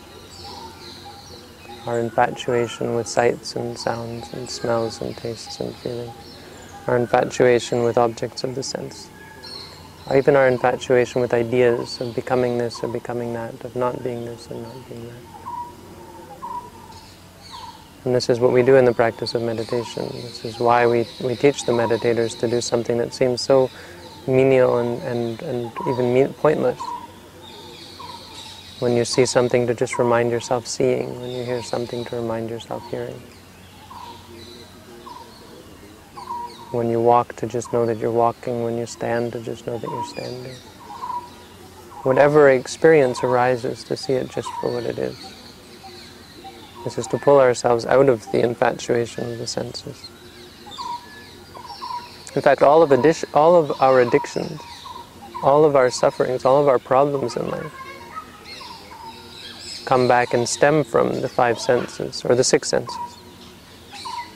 our 1.88 1.98
infatuation 1.98 2.94
with 2.94 3.08
sights 3.08 3.56
and 3.56 3.78
sounds 3.78 4.34
and 4.34 4.50
smells 4.50 5.02
and 5.02 5.16
tastes 5.16 5.62
and 5.62 5.74
feelings, 5.78 6.14
our 6.88 6.98
infatuation 6.98 7.84
with 7.84 7.98
objects 7.98 8.44
of 8.44 8.54
the 8.54 8.62
sense, 8.62 9.10
even 10.14 10.36
our 10.36 10.50
infatuation 10.50 11.22
with 11.22 11.34
ideas 11.34 12.02
of 12.02 12.14
becoming 12.16 12.58
this 12.58 12.84
or 12.84 12.90
becoming 12.90 13.32
that, 13.32 13.64
of 13.64 13.78
not 13.78 14.04
being 14.04 14.26
this 14.26 14.48
and 14.48 14.62
not 14.62 14.90
being 14.90 15.08
that. 15.08 15.29
And 18.06 18.16
this 18.16 18.30
is 18.30 18.40
what 18.40 18.54
we 18.54 18.64
do 18.64 18.78
in 18.78 18.86
the 18.86 18.94
practice 18.94 19.36
of 19.36 19.42
meditation. 19.42 20.08
This 20.14 20.46
is 20.46 20.60
why 20.60 20.88
we, 20.88 21.06
we 21.22 21.36
teach 21.36 21.66
the 21.66 21.74
meditators 21.74 22.40
to 22.40 22.48
do 22.48 22.62
something 22.62 22.98
that 22.98 23.14
seems 23.14 23.42
so 23.42 23.70
menial 24.26 24.78
and, 24.78 25.02
and, 25.04 25.42
and 25.42 25.72
even 25.88 26.34
pointless. 26.36 26.80
When 28.80 28.96
you 28.96 29.04
see 29.04 29.26
something 29.26 29.68
to 29.68 29.74
just 29.74 30.00
remind 30.00 30.32
yourself 30.32 30.66
seeing, 30.66 31.20
when 31.20 31.32
you 31.32 31.44
hear 31.44 31.62
something 31.62 32.06
to 32.06 32.16
remind 32.16 32.50
yourself 32.50 32.90
hearing. 32.90 33.22
When 36.72 36.90
you 36.90 37.02
walk 37.02 37.36
to 37.38 37.48
just 37.48 37.74
know 37.74 37.86
that 37.86 37.98
you're 37.98 38.12
walking, 38.12 38.64
when 38.64 38.78
you 38.78 38.86
stand 38.86 39.34
to 39.34 39.42
just 39.42 39.68
know 39.68 39.78
that 39.78 39.90
you're 39.90 40.06
standing. 40.06 40.56
Whatever 42.04 42.50
experience 42.50 43.24
arises, 43.24 43.84
to 43.86 43.98
see 43.98 44.14
it 44.14 44.30
just 44.30 44.48
for 44.62 44.74
what 44.74 44.86
it 44.86 44.98
is. 44.98 45.39
This 46.84 46.98
is 46.98 47.08
to 47.08 47.18
pull 47.18 47.40
ourselves 47.40 47.86
out 47.86 48.08
of 48.08 48.30
the 48.32 48.40
infatuation 48.40 49.32
of 49.32 49.38
the 49.38 49.48
senses. 49.48 50.10
In 52.36 52.42
fact, 52.42 52.62
all 52.62 52.82
of, 52.82 52.92
addition, 52.92 53.28
all 53.34 53.56
of 53.56 53.82
our 53.82 54.00
addictions, 54.00 54.62
all 55.44 55.66
of 55.66 55.76
our 55.76 55.90
sufferings, 55.90 56.46
all 56.46 56.62
of 56.62 56.68
our 56.68 56.80
problems 56.80 57.36
in 57.36 57.50
life 57.50 57.74
come 59.86 60.08
back 60.08 60.36
and 60.36 60.48
stem 60.48 60.84
from 60.84 61.22
the 61.22 61.28
five 61.28 61.60
senses, 61.60 62.24
or 62.24 62.36
the 62.36 62.44
six 62.44 62.70
senses. 62.70 62.96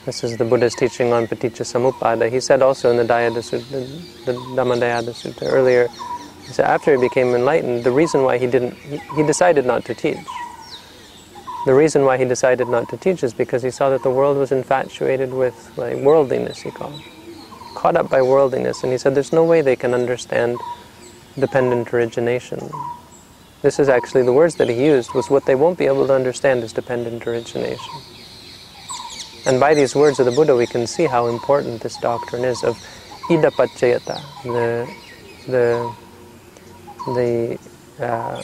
This 0.04 0.24
is 0.24 0.36
the 0.36 0.44
Buddha's 0.44 0.74
teaching 0.74 1.12
on 1.12 1.28
paticca 1.28 1.62
samuppada. 1.62 2.30
He 2.30 2.40
said 2.40 2.60
also 2.60 2.90
in 2.90 2.96
the, 2.96 3.04
Dayada 3.04 3.38
Sutta, 3.38 3.70
the, 3.70 4.32
the 4.32 4.38
Dhammadayada 4.56 5.14
Sutta 5.14 5.44
earlier, 5.44 5.86
he 6.44 6.52
said 6.52 6.66
after 6.66 6.94
he 6.94 7.00
became 7.00 7.28
enlightened, 7.34 7.84
the 7.84 7.92
reason 7.92 8.24
why 8.24 8.36
he 8.36 8.48
didn't, 8.48 8.74
he, 8.74 8.98
he 9.16 9.22
decided 9.22 9.64
not 9.64 9.84
to 9.84 9.94
teach 9.94 10.18
the 11.64 11.74
reason 11.74 12.04
why 12.04 12.18
he 12.18 12.24
decided 12.24 12.68
not 12.68 12.88
to 12.90 12.96
teach 12.96 13.22
is 13.22 13.32
because 13.32 13.62
he 13.62 13.70
saw 13.70 13.88
that 13.90 14.02
the 14.02 14.10
world 14.10 14.36
was 14.36 14.52
infatuated 14.52 15.32
with 15.32 15.72
like 15.76 15.96
worldliness, 15.96 16.60
he 16.60 16.70
called. 16.70 17.00
Caught 17.74 17.96
up 17.96 18.10
by 18.10 18.20
worldliness, 18.20 18.82
and 18.82 18.92
he 18.92 18.98
said 18.98 19.14
there's 19.14 19.32
no 19.32 19.44
way 19.44 19.62
they 19.62 19.76
can 19.76 19.94
understand 19.94 20.58
dependent 21.38 21.92
origination. 21.92 22.70
This 23.62 23.78
is 23.78 23.88
actually 23.88 24.24
the 24.24 24.32
words 24.32 24.56
that 24.56 24.68
he 24.68 24.84
used, 24.84 25.14
was 25.14 25.30
what 25.30 25.46
they 25.46 25.54
won't 25.54 25.78
be 25.78 25.86
able 25.86 26.06
to 26.06 26.14
understand 26.14 26.62
is 26.62 26.72
dependent 26.72 27.26
origination. 27.26 27.94
And 29.46 29.58
by 29.58 29.72
these 29.72 29.94
words 29.94 30.20
of 30.20 30.26
the 30.26 30.32
Buddha, 30.32 30.54
we 30.54 30.66
can 30.66 30.86
see 30.86 31.06
how 31.06 31.28
important 31.28 31.80
this 31.80 31.96
doctrine 31.96 32.44
is 32.44 32.62
of 32.62 32.76
idappaccayata, 33.30 34.20
the, 34.44 34.94
the, 35.46 35.94
the, 37.14 38.04
uh, 38.04 38.42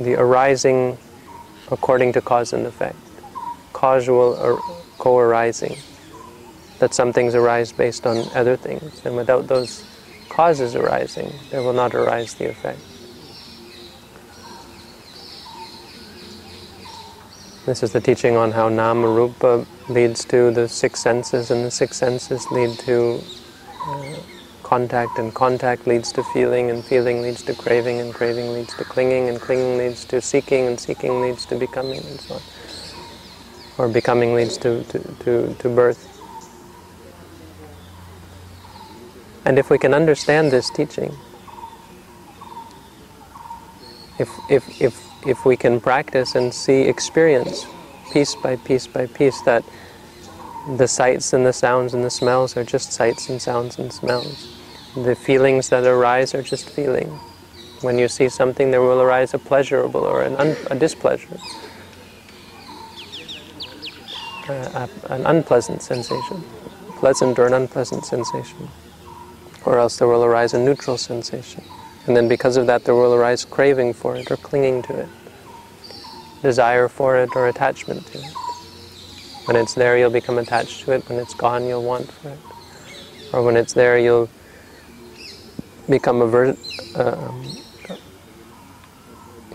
the 0.00 0.14
arising 0.14 0.96
according 1.72 2.12
to 2.12 2.20
cause 2.20 2.52
and 2.52 2.66
effect, 2.66 2.96
causal 3.72 4.36
or 4.36 4.60
co-arising, 4.98 5.76
that 6.78 6.94
some 6.94 7.12
things 7.12 7.34
arise 7.34 7.72
based 7.72 8.06
on 8.06 8.18
other 8.34 8.56
things, 8.56 9.04
and 9.04 9.16
without 9.16 9.48
those 9.48 9.82
causes 10.28 10.76
arising, 10.76 11.32
there 11.50 11.62
will 11.62 11.72
not 11.72 11.94
arise 11.94 12.34
the 12.34 12.48
effect. 12.48 12.78
This 17.64 17.82
is 17.82 17.92
the 17.92 18.00
teaching 18.00 18.36
on 18.36 18.52
how 18.52 18.68
nama 18.68 19.08
rupa 19.08 19.66
leads 19.88 20.24
to 20.26 20.50
the 20.50 20.68
six 20.68 21.00
senses, 21.00 21.50
and 21.50 21.64
the 21.64 21.70
six 21.70 21.96
senses 21.96 22.50
lead 22.50 22.76
to 22.80 23.22
uh, 23.86 24.16
contact, 24.72 25.18
and 25.18 25.34
contact 25.34 25.86
leads 25.86 26.12
to 26.12 26.22
feeling, 26.32 26.70
and 26.70 26.82
feeling 26.82 27.20
leads 27.20 27.42
to 27.42 27.54
craving, 27.54 28.00
and 28.00 28.14
craving 28.14 28.52
leads 28.54 28.74
to 28.76 28.84
clinging, 28.84 29.28
and 29.28 29.40
clinging 29.40 29.76
leads 29.76 30.04
to 30.06 30.20
seeking, 30.20 30.66
and 30.66 30.80
seeking 30.80 31.20
leads 31.20 31.44
to 31.44 31.54
becoming, 31.56 31.98
and 31.98 32.20
so 32.20 32.34
on. 32.34 32.42
Or 33.78 33.88
becoming 33.88 34.34
leads 34.34 34.56
to, 34.58 34.82
to, 34.84 34.98
to, 35.24 35.54
to 35.58 35.68
birth. 35.68 36.02
And 39.44 39.58
if 39.58 39.68
we 39.68 39.78
can 39.78 39.92
understand 39.92 40.50
this 40.50 40.70
teaching, 40.70 41.12
if, 44.18 44.30
if, 44.48 44.80
if 44.80 45.12
if 45.26 45.44
we 45.44 45.56
can 45.56 45.80
practice 45.80 46.34
and 46.34 46.52
see, 46.52 46.82
experience 46.82 47.66
piece 48.12 48.34
by 48.34 48.56
piece 48.56 48.86
by 48.86 49.06
piece 49.06 49.40
that 49.42 49.64
the 50.76 50.88
sights 50.88 51.32
and 51.32 51.46
the 51.46 51.52
sounds 51.52 51.94
and 51.94 52.04
the 52.04 52.10
smells 52.10 52.56
are 52.56 52.64
just 52.64 52.92
sights 52.92 53.28
and 53.28 53.40
sounds 53.40 53.78
and 53.78 53.92
smells. 53.92 54.61
The 54.94 55.14
feelings 55.14 55.70
that 55.70 55.84
arise 55.86 56.34
are 56.34 56.42
just 56.42 56.68
feeling. 56.68 57.08
When 57.80 57.98
you 57.98 58.08
see 58.08 58.28
something, 58.28 58.70
there 58.70 58.82
will 58.82 59.00
arise 59.00 59.32
a 59.32 59.38
pleasurable 59.38 60.04
or 60.04 60.22
an 60.22 60.36
un- 60.36 60.56
a 60.70 60.74
displeasure, 60.74 61.38
a, 64.48 64.52
a, 64.52 65.12
an 65.12 65.24
unpleasant 65.24 65.82
sensation, 65.82 66.44
pleasant 66.98 67.38
or 67.38 67.46
an 67.46 67.54
unpleasant 67.54 68.04
sensation, 68.04 68.68
or 69.64 69.78
else 69.78 69.96
there 69.96 70.08
will 70.08 70.24
arise 70.24 70.52
a 70.52 70.58
neutral 70.58 70.98
sensation. 70.98 71.64
And 72.06 72.16
then 72.16 72.28
because 72.28 72.58
of 72.58 72.66
that, 72.66 72.84
there 72.84 72.94
will 72.94 73.14
arise 73.14 73.44
craving 73.46 73.94
for 73.94 74.16
it 74.16 74.30
or 74.30 74.36
clinging 74.36 74.82
to 74.82 75.00
it, 75.00 75.08
desire 76.42 76.88
for 76.88 77.16
it 77.16 77.30
or 77.34 77.48
attachment 77.48 78.06
to 78.08 78.18
it. 78.18 78.34
When 79.46 79.56
it's 79.56 79.74
there, 79.74 79.96
you'll 79.96 80.10
become 80.10 80.38
attached 80.38 80.84
to 80.84 80.92
it. 80.92 81.08
When 81.08 81.18
it's 81.18 81.34
gone, 81.34 81.64
you'll 81.66 81.82
want 81.82 82.12
for 82.12 82.28
it. 82.28 82.38
Or 83.32 83.42
when 83.42 83.56
it's 83.56 83.72
there, 83.72 83.98
you'll 83.98 84.28
become 85.88 86.22
aver- 86.22 86.56
uh, 86.96 87.32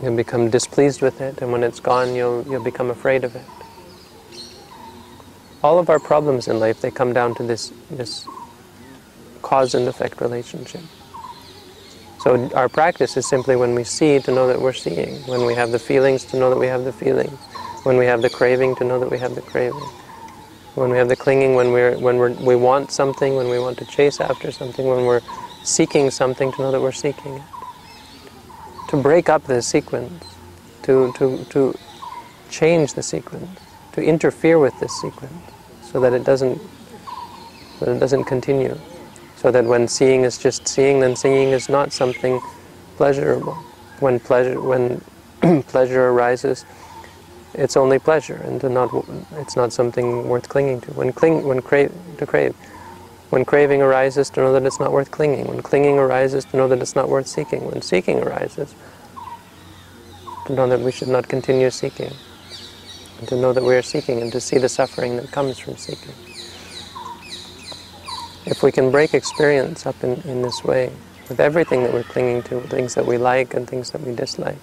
you'll 0.02 0.16
become 0.16 0.50
displeased 0.50 1.02
with 1.02 1.22
it. 1.22 1.42
And 1.42 1.52
when 1.52 1.64
it's 1.64 1.80
gone, 1.80 2.16
you'll 2.16 2.46
you'll 2.48 2.64
become 2.64 2.90
afraid 2.90 3.24
of 3.24 3.36
it. 3.36 3.46
All 5.64 5.80
of 5.80 5.90
our 5.90 6.00
problems 6.00 6.48
in 6.48 6.60
life 6.60 6.82
they 6.82 6.92
come 6.92 7.14
down 7.14 7.36
to 7.36 7.44
this 7.44 7.74
this 7.90 8.28
cause 9.42 9.76
and 9.76 9.88
effect 9.88 10.22
relationship. 10.22 10.82
So 12.20 12.50
our 12.56 12.68
practice 12.70 13.16
is 13.18 13.28
simply 13.28 13.56
when 13.56 13.76
we 13.76 13.84
see 13.84 14.20
to 14.20 14.32
know 14.32 14.48
that 14.48 14.60
we're 14.60 14.74
seeing, 14.74 15.16
when 15.28 15.46
we 15.46 15.56
have 15.56 15.72
the 15.72 15.80
feelings 15.80 16.26
to 16.26 16.38
know 16.38 16.50
that 16.50 16.58
we 16.58 16.68
have 16.68 16.84
the 16.84 16.92
feelings, 16.92 17.40
when 17.84 17.98
we 17.98 18.06
have 18.06 18.22
the 18.22 18.30
craving 18.30 18.76
to 18.76 18.84
know 18.84 19.00
that 19.00 19.10
we 19.10 19.20
have 19.20 19.36
the 19.36 19.42
craving, 19.42 19.88
when 20.76 20.90
we 20.90 20.98
have 20.98 21.10
the 21.10 21.16
clinging, 21.16 21.56
when 21.56 21.72
we're 21.72 21.98
when 21.98 22.18
we're, 22.18 22.34
we 22.34 22.56
want 22.56 22.92
something, 22.92 23.36
when 23.36 23.50
we 23.50 23.60
want 23.60 23.78
to 23.80 23.86
chase 23.86 24.20
after 24.20 24.52
something, 24.52 24.86
when 24.86 25.06
we're 25.06 25.22
seeking 25.64 26.12
something 26.12 26.52
to 26.54 26.62
know 26.62 26.72
that 26.72 26.82
we're 26.82 26.92
seeking 26.92 27.36
it. 27.36 27.42
To 28.90 28.98
break 28.98 29.30
up 29.30 29.44
the 29.46 29.62
sequence, 29.62 30.24
to 30.84 31.12
to 31.18 31.44
to 31.46 31.78
change 32.50 32.94
the 32.94 33.04
sequence, 33.04 33.60
to 33.94 34.02
interfere 34.02 34.60
with 34.60 34.80
this 34.80 34.94
sequence, 35.02 35.34
so 35.82 36.00
that 36.00 36.14
it 36.14 36.24
doesn't 36.24 36.62
that 37.80 37.90
it 37.90 38.00
doesn't 38.00 38.26
continue. 38.26 38.78
So 39.36 39.52
that 39.52 39.66
when 39.66 39.88
seeing 39.88 40.24
is 40.24 40.38
just 40.38 40.68
seeing, 40.68 41.00
then 41.00 41.16
seeing 41.16 41.50
is 41.50 41.70
not 41.70 41.94
something 41.94 42.42
pleasurable. 42.96 43.54
When 44.00 44.20
pleasure, 44.20 44.60
when 44.60 45.02
pleasure 45.68 46.10
arises, 46.10 46.66
it's 47.54 47.78
only 47.78 48.00
pleasure, 48.00 48.36
and 48.36 48.62
not, 48.64 48.92
it's 49.34 49.56
not 49.56 49.74
something 49.74 50.28
worth 50.28 50.50
clinging 50.50 50.82
to. 50.82 50.92
When 50.92 51.14
cling, 51.14 51.46
when 51.48 51.62
crave, 51.62 51.92
to 52.18 52.26
crave, 52.26 52.56
when 53.30 53.44
craving 53.44 53.82
arises, 53.82 54.30
to 54.32 54.40
know 54.40 54.54
that 54.54 54.66
it's 54.66 54.80
not 54.80 54.92
worth 54.92 55.12
clinging. 55.12 55.48
When 55.48 55.62
clinging 55.62 56.00
arises, 56.00 56.46
to 56.46 56.58
know 56.58 56.68
that 56.70 56.82
it's 56.82 56.96
not 56.96 57.10
worth 57.10 57.28
seeking. 57.28 57.66
When 57.66 57.82
seeking 57.82 58.20
arises, 58.20 58.74
to 60.46 60.54
know 60.54 60.68
that 60.68 60.80
we 60.80 60.92
should 60.92 61.10
not 61.10 61.28
continue 61.28 61.70
seeking, 61.70 62.14
and 63.20 63.28
to 63.28 63.36
know 63.36 63.52
that 63.52 63.64
we 63.64 63.76
are 63.76 63.82
seeking, 63.82 64.22
and 64.22 64.32
to 64.32 64.40
see 64.40 64.58
the 64.58 64.70
suffering 64.70 65.18
that 65.18 65.32
comes 65.32 65.60
from 65.60 65.76
seeking. 65.76 66.14
If 68.46 68.64
we 68.64 68.72
can 68.72 68.92
break 68.92 69.14
experience 69.14 69.86
up 69.86 70.02
in, 70.06 70.22
in 70.22 70.42
this 70.42 70.64
way, 70.64 70.92
with 71.28 71.42
everything 71.42 71.84
that 71.84 71.94
we're 71.94 72.04
clinging 72.04 72.44
to, 72.44 72.62
things 72.62 72.96
that 72.96 73.06
we 73.06 73.18
like 73.18 73.54
and 73.54 73.68
things 73.68 73.92
that 73.92 74.02
we 74.02 74.16
dislike, 74.16 74.56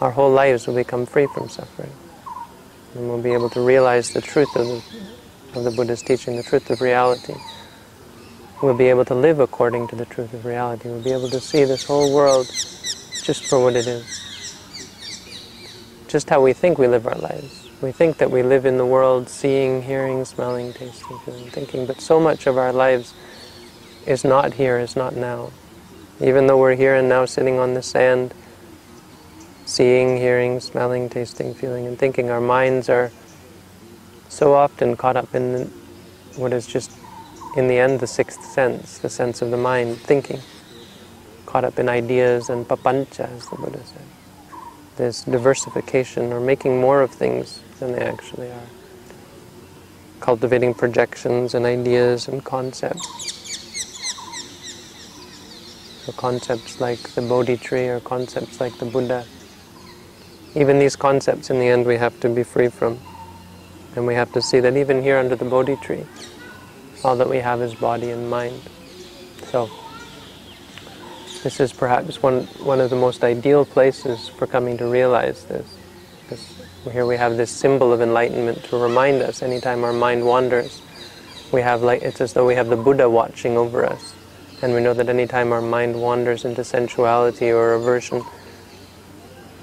our 0.00 0.10
whole 0.10 0.30
lives 0.32 0.66
will 0.66 0.74
become 0.74 1.06
free 1.06 1.28
from 1.28 1.48
suffering. 1.48 1.92
And 2.94 3.08
we'll 3.08 3.22
be 3.22 3.32
able 3.32 3.50
to 3.50 3.60
realize 3.60 4.10
the 4.10 4.20
truth 4.20 4.56
of 4.56 4.66
the, 4.66 4.82
of 5.54 5.64
the 5.64 5.70
Buddha's 5.70 6.02
teaching, 6.02 6.36
the 6.36 6.42
truth 6.42 6.70
of 6.70 6.80
reality. 6.80 7.34
We'll 8.62 8.76
be 8.76 8.88
able 8.88 9.04
to 9.06 9.14
live 9.14 9.40
according 9.40 9.88
to 9.88 9.96
the 9.96 10.04
truth 10.04 10.32
of 10.34 10.44
reality. 10.44 10.88
We'll 10.88 11.02
be 11.02 11.12
able 11.12 11.30
to 11.30 11.40
see 11.40 11.64
this 11.64 11.84
whole 11.84 12.14
world 12.14 12.46
just 12.46 13.44
for 13.46 13.62
what 13.62 13.74
it 13.74 13.86
is. 13.86 14.06
Just 16.08 16.28
how 16.28 16.42
we 16.42 16.52
think 16.52 16.78
we 16.78 16.86
live 16.86 17.06
our 17.06 17.16
lives. 17.16 17.68
We 17.80 17.92
think 17.92 18.18
that 18.18 18.30
we 18.30 18.42
live 18.42 18.66
in 18.66 18.76
the 18.76 18.84
world 18.84 19.28
seeing, 19.28 19.82
hearing, 19.82 20.24
smelling, 20.24 20.74
tasting, 20.74 21.18
feeling, 21.24 21.48
thinking, 21.50 21.86
but 21.86 22.00
so 22.00 22.20
much 22.20 22.46
of 22.46 22.58
our 22.58 22.72
lives 22.72 23.14
is 24.06 24.24
not 24.24 24.54
here, 24.54 24.78
is 24.78 24.96
not 24.96 25.16
now. 25.16 25.50
Even 26.20 26.46
though 26.46 26.58
we're 26.58 26.74
here 26.74 26.94
and 26.94 27.08
now 27.08 27.24
sitting 27.24 27.58
on 27.58 27.72
the 27.72 27.82
sand, 27.82 28.34
seeing, 29.64 30.18
hearing, 30.18 30.60
smelling, 30.60 31.08
tasting, 31.08 31.54
feeling, 31.54 31.86
and 31.86 31.98
thinking, 31.98 32.28
our 32.28 32.40
minds 32.40 32.90
are 32.90 33.10
so 34.30 34.54
often 34.54 34.96
caught 34.96 35.16
up 35.16 35.34
in 35.34 35.70
what 36.36 36.52
is 36.52 36.66
just, 36.66 36.92
in 37.56 37.66
the 37.66 37.78
end, 37.78 37.98
the 37.98 38.06
sixth 38.06 38.44
sense, 38.44 38.98
the 38.98 39.08
sense 39.08 39.42
of 39.42 39.50
the 39.50 39.56
mind, 39.56 39.98
thinking, 39.98 40.40
caught 41.46 41.64
up 41.64 41.80
in 41.80 41.88
ideas 41.88 42.48
and 42.48 42.66
papancha, 42.66 43.28
as 43.36 43.46
the 43.48 43.56
Buddha 43.56 43.84
said. 43.84 44.02
This 44.96 45.24
diversification 45.24 46.32
or 46.32 46.40
making 46.40 46.80
more 46.80 47.02
of 47.02 47.10
things 47.10 47.60
than 47.80 47.92
they 47.92 48.02
actually 48.02 48.48
are. 48.50 48.68
Cultivating 50.20 50.74
projections 50.74 51.54
and 51.54 51.66
ideas 51.66 52.28
and 52.28 52.44
concepts. 52.44 53.04
So 56.04 56.12
concepts 56.12 56.80
like 56.80 57.00
the 57.14 57.22
Bodhi 57.22 57.56
tree 57.56 57.88
or 57.88 57.98
concepts 57.98 58.60
like 58.60 58.78
the 58.78 58.86
Buddha. 58.86 59.24
Even 60.54 60.78
these 60.78 60.94
concepts 60.94 61.50
in 61.50 61.58
the 61.58 61.66
end 61.66 61.84
we 61.84 61.96
have 61.96 62.20
to 62.20 62.28
be 62.28 62.44
free 62.44 62.68
from. 62.68 63.00
And 63.96 64.06
we 64.06 64.14
have 64.14 64.32
to 64.32 64.42
see 64.42 64.60
that 64.60 64.76
even 64.76 65.02
here 65.02 65.18
under 65.18 65.36
the 65.36 65.44
Bodhi 65.44 65.76
tree, 65.76 66.04
all 67.02 67.16
that 67.16 67.28
we 67.28 67.38
have 67.38 67.60
is 67.60 67.74
body 67.74 68.10
and 68.10 68.30
mind. 68.30 68.60
So, 69.50 69.68
this 71.42 71.58
is 71.58 71.72
perhaps 71.72 72.22
one, 72.22 72.44
one 72.62 72.80
of 72.80 72.90
the 72.90 72.96
most 72.96 73.24
ideal 73.24 73.64
places 73.64 74.28
for 74.28 74.46
coming 74.46 74.76
to 74.78 74.86
realize 74.86 75.44
this. 75.44 75.66
Because 76.22 76.62
here 76.92 77.06
we 77.06 77.16
have 77.16 77.36
this 77.36 77.50
symbol 77.50 77.92
of 77.92 78.00
enlightenment 78.00 78.62
to 78.64 78.76
remind 78.76 79.22
us 79.22 79.42
anytime 79.42 79.82
our 79.82 79.92
mind 79.92 80.24
wanders. 80.24 80.82
We 81.50 81.62
have 81.62 81.82
like 81.82 82.02
it's 82.02 82.20
as 82.20 82.34
though 82.34 82.46
we 82.46 82.54
have 82.54 82.68
the 82.68 82.76
Buddha 82.76 83.08
watching 83.08 83.56
over 83.56 83.84
us. 83.84 84.14
And 84.62 84.74
we 84.74 84.80
know 84.80 84.92
that 84.92 85.08
anytime 85.08 85.52
our 85.52 85.62
mind 85.62 86.00
wanders 86.00 86.44
into 86.44 86.62
sensuality 86.62 87.50
or 87.50 87.72
aversion, 87.72 88.22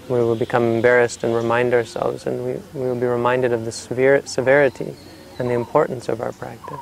we 0.09 0.19
will 0.19 0.35
become 0.35 0.63
embarrassed 0.63 1.23
and 1.23 1.35
remind 1.35 1.73
ourselves, 1.73 2.25
and 2.25 2.45
we, 2.45 2.53
we 2.79 2.87
will 2.87 2.99
be 2.99 3.05
reminded 3.07 3.51
of 3.53 3.65
the 3.65 3.71
severe, 3.71 4.25
severity 4.25 4.95
and 5.39 5.49
the 5.49 5.53
importance 5.53 6.09
of 6.09 6.21
our 6.21 6.31
practice. 6.31 6.79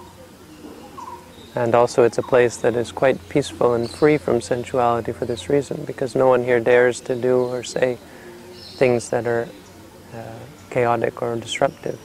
And 1.56 1.74
also, 1.74 2.04
it's 2.04 2.18
a 2.18 2.24
place 2.24 2.58
that 2.58 2.76
is 2.76 2.92
quite 2.92 3.18
peaceful 3.30 3.74
and 3.74 3.90
free 3.90 4.18
from 4.18 4.42
sensuality 4.42 5.14
for 5.14 5.26
this 5.26 5.50
reason, 5.50 5.86
because 5.86 6.14
no 6.14 6.28
one 6.28 6.44
here 6.44 6.60
dares 6.60 7.00
to 7.02 7.16
do 7.16 7.44
or 7.46 7.64
say 7.64 7.98
things 8.78 9.10
that 9.10 9.26
are 9.26 9.48
uh, 10.14 10.40
chaotic 10.70 11.22
or 11.22 11.36
disruptive. 11.38 12.00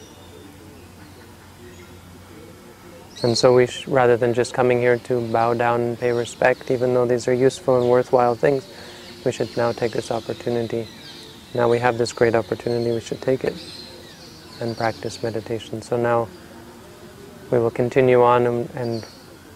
And 3.22 3.36
so 3.36 3.54
we, 3.54 3.66
sh- 3.66 3.86
rather 3.88 4.16
than 4.16 4.32
just 4.32 4.54
coming 4.54 4.78
here 4.78 4.98
to 4.98 5.20
bow 5.32 5.54
down 5.54 5.80
and 5.80 5.98
pay 5.98 6.12
respect, 6.12 6.70
even 6.70 6.94
though 6.94 7.04
these 7.04 7.28
are 7.28 7.34
useful 7.34 7.80
and 7.80 7.90
worthwhile 7.90 8.36
things, 8.36 8.66
we 9.24 9.32
should 9.32 9.54
now 9.56 9.72
take 9.72 9.92
this 9.92 10.10
opportunity. 10.10 10.88
Now 11.54 11.68
we 11.68 11.78
have 11.78 11.98
this 11.98 12.12
great 12.12 12.34
opportunity, 12.34 12.92
we 12.92 13.00
should 13.00 13.20
take 13.20 13.44
it 13.44 13.54
and 14.60 14.76
practice 14.76 15.22
meditation. 15.22 15.82
So 15.82 15.96
now 15.96 16.28
we 17.50 17.58
will 17.58 17.70
continue 17.70 18.22
on 18.22 18.46
and, 18.46 18.70
and 18.74 19.06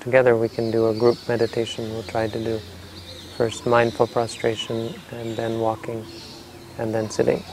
together 0.01 0.37
we 0.37 0.49
can 0.49 0.71
do 0.71 0.89
a 0.89 0.95
group 0.95 1.19
meditation. 1.29 1.91
We'll 1.91 2.03
try 2.03 2.27
to 2.27 2.45
do 2.45 2.59
first 3.37 3.67
mindful 3.67 4.09
prostration 4.09 4.95
and 5.13 5.37
then 5.37 5.61
walking 5.61 6.05
and 6.79 6.93
then 6.95 7.11
sitting. 7.11 7.45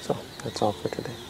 So 0.00 0.16
that's 0.42 0.60
all 0.60 0.72
for 0.72 0.88
today. 0.88 1.23